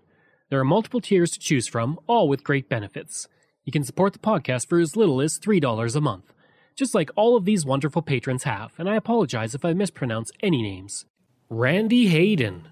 There 0.55 0.61
are 0.61 0.63
multiple 0.63 1.01
tiers 1.01 1.31
to 1.31 1.39
choose 1.39 1.67
from, 1.67 1.99
all 2.07 2.29
with 2.29 2.45
great 2.45 2.69
benefits. 2.69 3.27
You 3.65 3.73
can 3.73 3.83
support 3.83 4.13
the 4.13 4.19
podcast 4.19 4.69
for 4.69 4.79
as 4.79 4.95
little 4.95 5.19
as 5.19 5.37
$3 5.37 5.95
a 5.97 5.99
month, 5.99 6.33
just 6.77 6.95
like 6.95 7.09
all 7.17 7.35
of 7.35 7.43
these 7.43 7.65
wonderful 7.65 8.01
patrons 8.01 8.43
have, 8.43 8.71
and 8.77 8.89
I 8.89 8.95
apologize 8.95 9.53
if 9.53 9.65
I 9.65 9.73
mispronounce 9.73 10.31
any 10.39 10.61
names. 10.61 11.07
Randy 11.49 12.07
Hayden, 12.07 12.69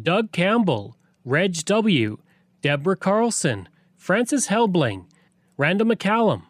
Doug 0.00 0.30
Campbell, 0.30 0.96
Reg 1.24 1.64
W., 1.64 2.18
Deborah 2.62 2.96
Carlson, 2.96 3.68
Francis 3.96 4.46
Helbling, 4.46 5.06
Randall 5.56 5.88
McCallum, 5.88 6.42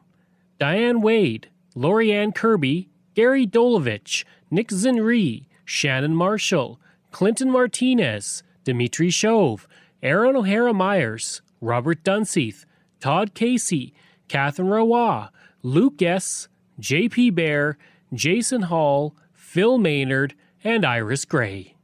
Diane 0.59 1.01
Wade, 1.01 1.49
Lorianne 1.75 2.35
Kirby, 2.35 2.91
Gary 3.15 3.47
Dolovich, 3.47 4.25
Nick 4.51 4.69
Zinri, 4.69 5.47
Shannon 5.65 6.15
Marshall, 6.15 6.79
Clinton 7.13 7.51
Martinez, 7.51 8.43
Dimitri 8.63 9.09
Shove, 9.09 9.67
Aaron 10.07 10.37
O'Hara 10.37 10.73
Myers, 10.73 11.43
Robert 11.61 12.05
Dunseith, 12.05 12.65
Todd 13.01 13.35
Casey, 13.35 13.93
Catherine 14.29 14.69
Roy, 14.69 15.27
Luke 15.65 16.01
S., 16.01 16.47
J.P. 16.79 17.31
Bear, 17.31 17.77
Jason 18.15 18.63
Hall, 18.63 19.17
Phil 19.33 19.79
Maynard, 19.79 20.37
and 20.63 20.87
Iris 20.87 21.25
Gray. 21.25 21.75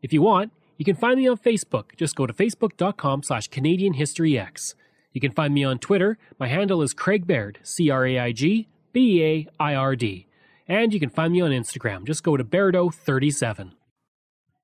If 0.00 0.12
you 0.12 0.22
want, 0.22 0.52
you 0.76 0.84
can 0.84 0.94
find 0.94 1.18
me 1.18 1.26
on 1.26 1.36
Facebook. 1.36 1.96
Just 1.96 2.14
go 2.14 2.28
to 2.28 2.32
facebook.com 2.32 3.24
slash 3.24 3.48
Canadian 3.48 3.94
History 3.94 4.38
X. 4.38 4.76
You 5.12 5.20
can 5.20 5.32
find 5.32 5.52
me 5.52 5.64
on 5.64 5.80
Twitter. 5.80 6.16
My 6.38 6.46
handle 6.46 6.80
is 6.80 6.94
Craig 6.94 7.26
Baird, 7.26 7.58
C 7.64 7.90
R 7.90 8.06
A 8.06 8.20
I 8.20 8.30
G 8.30 8.68
B 8.92 9.20
A 9.24 9.48
I 9.58 9.74
R 9.74 9.96
D. 9.96 10.28
And 10.68 10.94
you 10.94 11.00
can 11.00 11.10
find 11.10 11.32
me 11.32 11.40
on 11.40 11.50
Instagram. 11.50 12.04
Just 12.04 12.22
go 12.22 12.36
to 12.36 12.44
Bairdo37. 12.44 13.72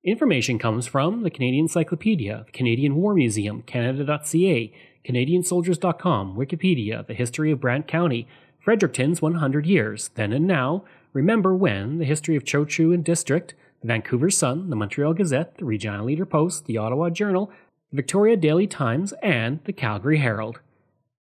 Information 0.06 0.56
comes 0.60 0.86
from 0.86 1.24
the 1.24 1.30
Canadian 1.30 1.64
Encyclopedia, 1.64 2.44
the 2.46 2.52
Canadian 2.52 2.94
War 2.94 3.12
Museum, 3.12 3.62
Canada.ca, 3.62 4.72
CanadianSoldiers.com, 5.04 6.36
Wikipedia, 6.36 7.04
the 7.04 7.12
history 7.12 7.50
of 7.50 7.60
Brant 7.60 7.88
County, 7.88 8.28
Fredericton's 8.60 9.20
100 9.20 9.66
Years, 9.66 10.10
Then 10.14 10.32
and 10.32 10.46
Now, 10.46 10.84
Remember 11.12 11.56
When, 11.56 11.98
the 11.98 12.04
history 12.04 12.36
of 12.36 12.44
Chouteau 12.44 12.94
and 12.94 13.04
District, 13.04 13.54
the 13.80 13.88
Vancouver 13.88 14.30
Sun, 14.30 14.70
the 14.70 14.76
Montreal 14.76 15.12
Gazette, 15.12 15.56
the 15.56 15.64
Regina 15.64 16.04
Leader 16.04 16.24
Post, 16.24 16.66
the 16.66 16.78
Ottawa 16.78 17.10
Journal, 17.10 17.50
the 17.90 17.96
Victoria 17.96 18.36
Daily 18.36 18.68
Times, 18.68 19.12
and 19.24 19.58
the 19.64 19.72
Calgary 19.72 20.18
Herald. 20.18 20.60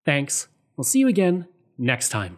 Thanks. 0.05 0.47
We'll 0.77 0.83
see 0.83 0.99
you 0.99 1.07
again 1.07 1.47
next 1.79 2.09
time. 2.09 2.37